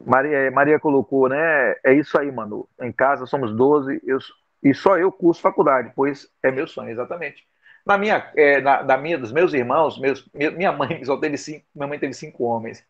[0.05, 1.77] Maria, Maria colocou, né?
[1.85, 2.69] É isso aí, mano.
[2.81, 4.19] Em casa somos 12 eu,
[4.61, 7.47] e só eu curso faculdade, pois é meu sonho, exatamente.
[7.87, 11.65] Na minha, é, na, da minha, dos meus irmãos, meus, minha mãe só teve cinco,
[11.73, 12.85] minha mãe teve cinco homens.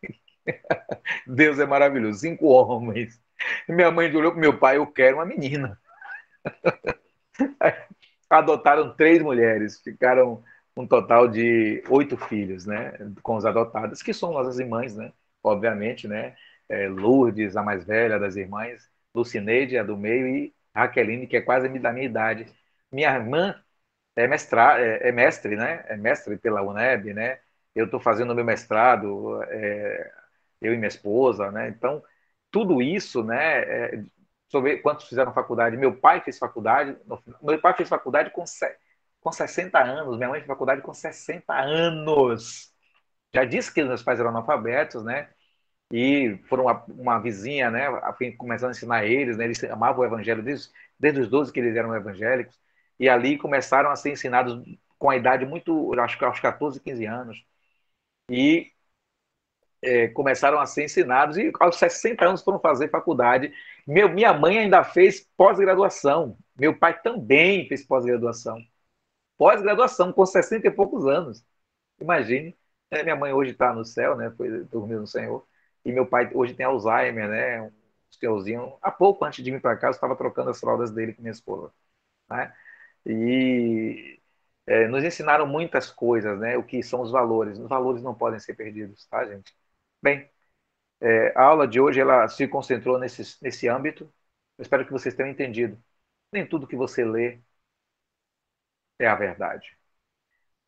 [1.27, 3.21] Deus é maravilhoso, cinco homens.
[3.69, 5.79] Minha mãe olhou para meu pai, eu quero uma menina.
[8.29, 10.43] Adotaram três mulheres, ficaram
[10.75, 12.93] um total de oito filhos, né?
[13.23, 15.13] Com os adotados, que são nossas irmãs, né?
[15.43, 16.35] Obviamente, né?
[16.69, 21.41] é, Lourdes, a mais velha das irmãs, Lucineide, a do meio, e Raqueline, que é
[21.41, 22.47] quase da minha idade.
[22.91, 23.55] Minha irmã
[24.15, 25.85] é, mestra, é, é mestre, né?
[25.87, 27.39] É mestre pela UNEB, né?
[27.75, 30.11] Eu estou fazendo meu mestrado, é,
[30.61, 31.69] eu e minha esposa, né?
[31.69, 32.03] Então,
[32.51, 34.05] tudo isso, né?
[34.49, 35.77] Sobre quantos fizeram faculdade.
[35.77, 36.97] Meu pai fez faculdade,
[37.41, 38.43] meu pai fez faculdade com,
[39.19, 42.71] com 60 anos, minha mãe fez faculdade com 60 anos.
[43.33, 45.29] Já disse que meus pais eram analfabetos, né?
[45.91, 47.85] e foram uma, uma vizinha, né,
[48.37, 50.69] começando a ensinar eles, né, eles amavam o evangelho desde,
[50.99, 52.59] desde os 12 que eles eram evangélicos,
[52.99, 54.61] e ali começaram a ser ensinados
[54.97, 57.45] com a idade muito, acho que aos 14, 15 anos,
[58.29, 58.71] e
[59.81, 63.53] é, começaram a ser ensinados, e aos 60 anos foram fazer faculdade.
[63.87, 68.57] Meu, minha mãe ainda fez pós-graduação, meu pai também fez pós-graduação.
[69.37, 71.45] Pós-graduação, com 60 e poucos anos.
[71.99, 72.57] Imagine.
[72.89, 74.31] É, minha mãe hoje está no céu, né?
[74.37, 75.45] Foi dormindo no Senhor.
[75.83, 77.61] E meu pai hoje tem Alzheimer, né?
[77.63, 77.71] Um
[78.11, 78.77] senhorzinho.
[78.81, 81.73] Há pouco antes de vir para eu estava trocando as fraldas dele com minha esposa.
[82.29, 82.53] Né?
[83.05, 84.19] E
[84.67, 86.57] é, nos ensinaram muitas coisas, né?
[86.57, 87.59] O que são os valores.
[87.59, 89.53] Os valores não podem ser perdidos, tá, gente?
[90.05, 90.29] Bem,
[91.01, 94.05] é, a aula de hoje ela se concentrou nesse, nesse âmbito.
[94.57, 95.81] Eu espero que vocês tenham entendido.
[96.31, 97.41] Nem tudo que você lê
[98.99, 99.77] é a verdade.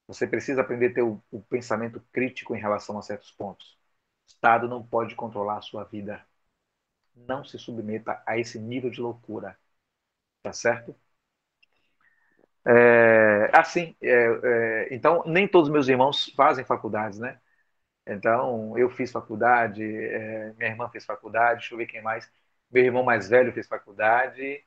[0.07, 3.77] Você precisa aprender a ter o, o pensamento crítico em relação a certos pontos.
[4.27, 6.25] O Estado não pode controlar a sua vida.
[7.15, 9.57] Não se submeta a esse nível de loucura.
[10.43, 10.95] Tá certo?
[12.65, 14.09] É, assim, é,
[14.89, 17.39] é, então, nem todos os meus irmãos fazem faculdades, né?
[18.07, 22.29] Então, eu fiz faculdade, é, minha irmã fez faculdade, deixa eu ver quem mais.
[22.71, 24.63] Meu irmão mais velho fez faculdade,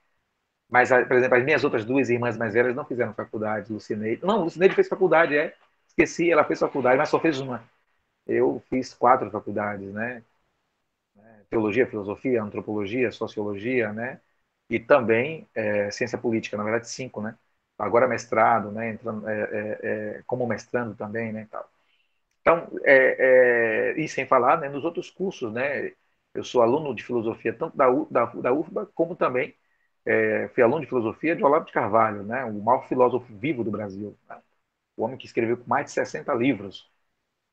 [0.68, 4.24] mas, por exemplo, as minhas outras duas irmãs mais velhas não fizeram faculdade, Lucineide.
[4.24, 5.54] Não, Lucineide fez faculdade, é.
[5.88, 7.64] Esqueci, ela fez faculdade, mas só fez uma.
[8.26, 10.22] Eu fiz quatro faculdades, né?
[11.48, 14.20] Teologia, filosofia, antropologia, sociologia, né?
[14.68, 17.36] E também é, ciência política, na verdade, cinco, né?
[17.78, 21.66] agora mestrado, né, entrando, é, é, é, como mestrando também, né, tal.
[22.40, 25.92] Então, é, é, e sem falar, né, nos outros cursos, né,
[26.34, 29.54] eu sou aluno de filosofia tanto da, da, da UFBA, como também
[30.06, 33.70] é, fui aluno de filosofia de Olavo de Carvalho, né, o maior filósofo vivo do
[33.70, 34.40] Brasil, né,
[34.96, 36.90] o homem que escreveu mais de 60 livros.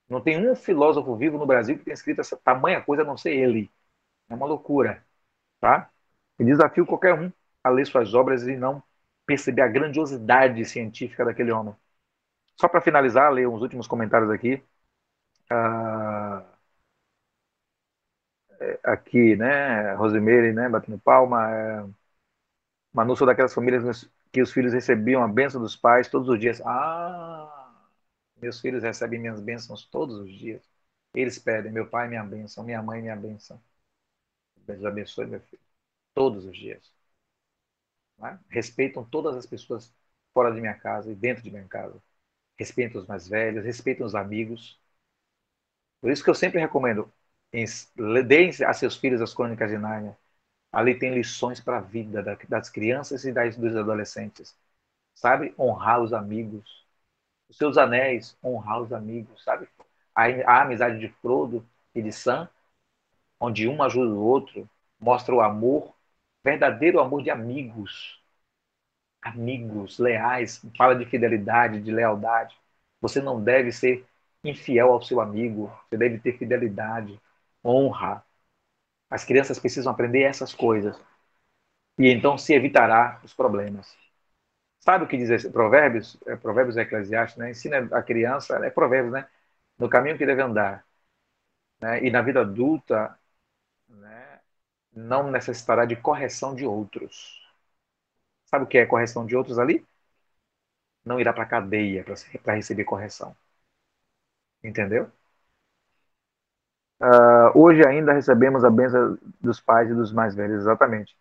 [0.10, 3.18] Não tem um filósofo vivo no Brasil que tenha escrito essa tamanha coisa a não
[3.18, 3.70] ser ele.
[4.30, 5.06] É uma loucura,
[5.62, 5.90] tá?
[6.40, 7.32] E desafio qualquer um
[7.64, 8.84] a ler suas obras e não
[9.26, 11.76] perceber a grandiosidade científica daquele homem.
[12.56, 14.62] Só para finalizar, ler uns últimos comentários aqui.
[15.50, 16.46] Ah,
[18.60, 21.50] é, aqui, né, Rosemary, né, batendo palma.
[21.52, 21.86] É,
[22.94, 26.62] Manu, sou daquelas famílias que os filhos recebiam a bênção dos pais todos os dias.
[26.66, 27.86] Ah,
[28.42, 30.64] meus filhos recebem minhas bênçãos todos os dias.
[31.14, 33.62] Eles pedem, meu pai minha bênção, minha mãe minha bênção.
[34.68, 35.62] Deus abençoe, meu filho.
[36.16, 36.94] Todos os dias.
[38.18, 38.40] Né?
[38.50, 39.94] Respeitam todas as pessoas
[40.34, 42.02] fora de minha casa e dentro de minha casa.
[42.58, 44.80] Respeitam os mais velhos, respeitam os amigos.
[46.02, 47.12] Por isso que eu sempre recomendo,
[48.28, 50.18] deem a seus filhos as crônicas de Nárnia.
[50.72, 54.56] Ali tem lições para a vida das crianças e das, dos adolescentes.
[55.16, 55.54] Sabe?
[55.60, 56.86] Honrar os amigos.
[57.50, 59.44] Os seus anéis, honrar os amigos.
[59.44, 59.68] Sabe?
[60.16, 61.66] A, a amizade de Frodo
[61.96, 62.50] e de Sam,
[63.40, 64.70] onde um ajuda o outro,
[65.00, 65.96] mostra o amor
[66.44, 68.22] verdadeiro amor de amigos.
[69.22, 72.56] Amigos leais, fala de fidelidade, de lealdade.
[73.02, 74.06] Você não deve ser
[74.50, 77.20] infiel ao seu amigo, você deve ter fidelidade,
[77.64, 78.24] honra.
[79.10, 81.00] As crianças precisam aprender essas coisas.
[82.00, 83.96] E então se evitará os problemas.
[84.80, 85.50] Sabe o que diz esse?
[85.52, 86.18] Provérbios?
[86.28, 87.52] É, provérbios Eclesiastes, né?
[87.52, 89.28] Ensina a criança, é provérbios, né?
[89.80, 90.86] No caminho que deve andar.
[91.82, 92.06] Né?
[92.06, 93.18] E na vida adulta,
[94.98, 97.42] não necessitará de correção de outros.
[98.46, 99.86] Sabe o que é correção de outros ali?
[101.06, 102.06] Não irá para a cadeia
[102.44, 103.36] para receber correção.
[104.68, 105.12] Entendeu?
[107.00, 111.16] Uh, hoje ainda recebemos a benção dos pais e dos mais velhos, exatamente.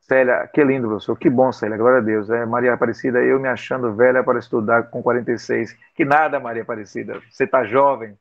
[0.00, 1.18] Célia, que lindo, professor.
[1.18, 2.28] Que bom, Célia, glória a Deus.
[2.30, 5.74] É, Maria Aparecida, eu me achando velha para estudar com 46.
[5.94, 7.20] Que nada, Maria Aparecida.
[7.30, 8.18] Você está jovem.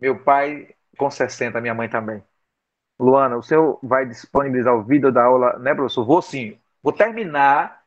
[0.00, 2.22] Meu pai com 60, minha mãe também.
[2.98, 6.04] Luana, o senhor vai disponibilizar o vídeo da aula, né, professor?
[6.04, 6.58] Vou sim.
[6.82, 7.79] Vou terminar,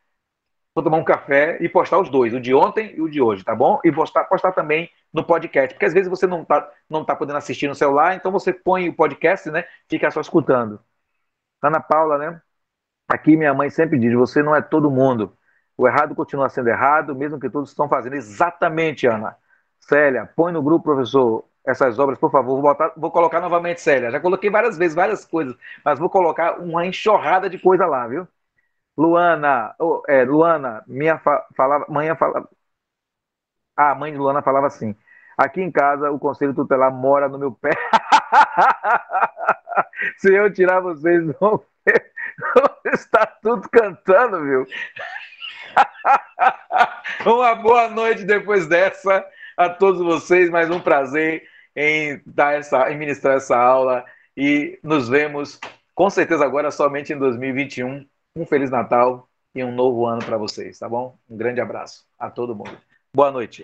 [0.76, 3.44] vou tomar um café e postar os dois, o de ontem e o de hoje,
[3.44, 3.80] tá bom?
[3.84, 7.38] E postar, postar também no podcast, porque às vezes você não tá, não tá podendo
[7.38, 9.66] assistir no celular, então você põe o podcast, né?
[9.90, 10.80] Fica só escutando.
[11.62, 12.42] Ana Paula, né?
[13.08, 15.38] Aqui minha mãe sempre diz: você não é todo mundo.
[15.78, 18.16] O errado continua sendo errado, mesmo que todos estão fazendo.
[18.16, 19.36] Exatamente, Ana.
[19.80, 22.54] Célia, põe no grupo, professor, essas obras, por favor.
[22.54, 24.12] Vou, botar, vou colocar novamente, Célia.
[24.12, 28.28] Já coloquei várias vezes, várias coisas, mas vou colocar uma enxurrada de coisa lá, viu?
[28.98, 32.48] Luana, oh, é, Luana, minha fa falava, manhã falava.
[33.76, 34.96] Ah, a mãe de Luana falava assim:
[35.38, 37.72] aqui em casa o conselho tutelar mora no meu pé.
[40.18, 41.64] Se eu tirar vocês, vão
[42.94, 44.66] está tudo cantando, viu?
[47.26, 49.26] Uma boa noite depois dessa
[49.58, 51.44] a todos vocês, mais um prazer
[51.76, 54.06] em, dar essa, em ministrar essa aula
[54.36, 55.60] e nos vemos
[55.96, 58.06] com certeza agora somente em 2021.
[58.36, 61.18] Um Feliz Natal e um novo ano para vocês, tá bom?
[61.30, 62.76] Um grande abraço a todo mundo.
[63.14, 63.64] Boa noite.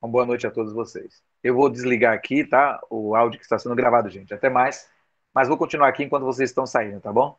[0.00, 1.22] Uma boa noite a todos vocês.
[1.42, 2.80] Eu vou desligar aqui, tá?
[2.90, 4.32] O áudio que está sendo gravado, gente.
[4.34, 4.88] Até mais.
[5.34, 7.38] Mas vou continuar aqui enquanto vocês estão saindo, tá bom?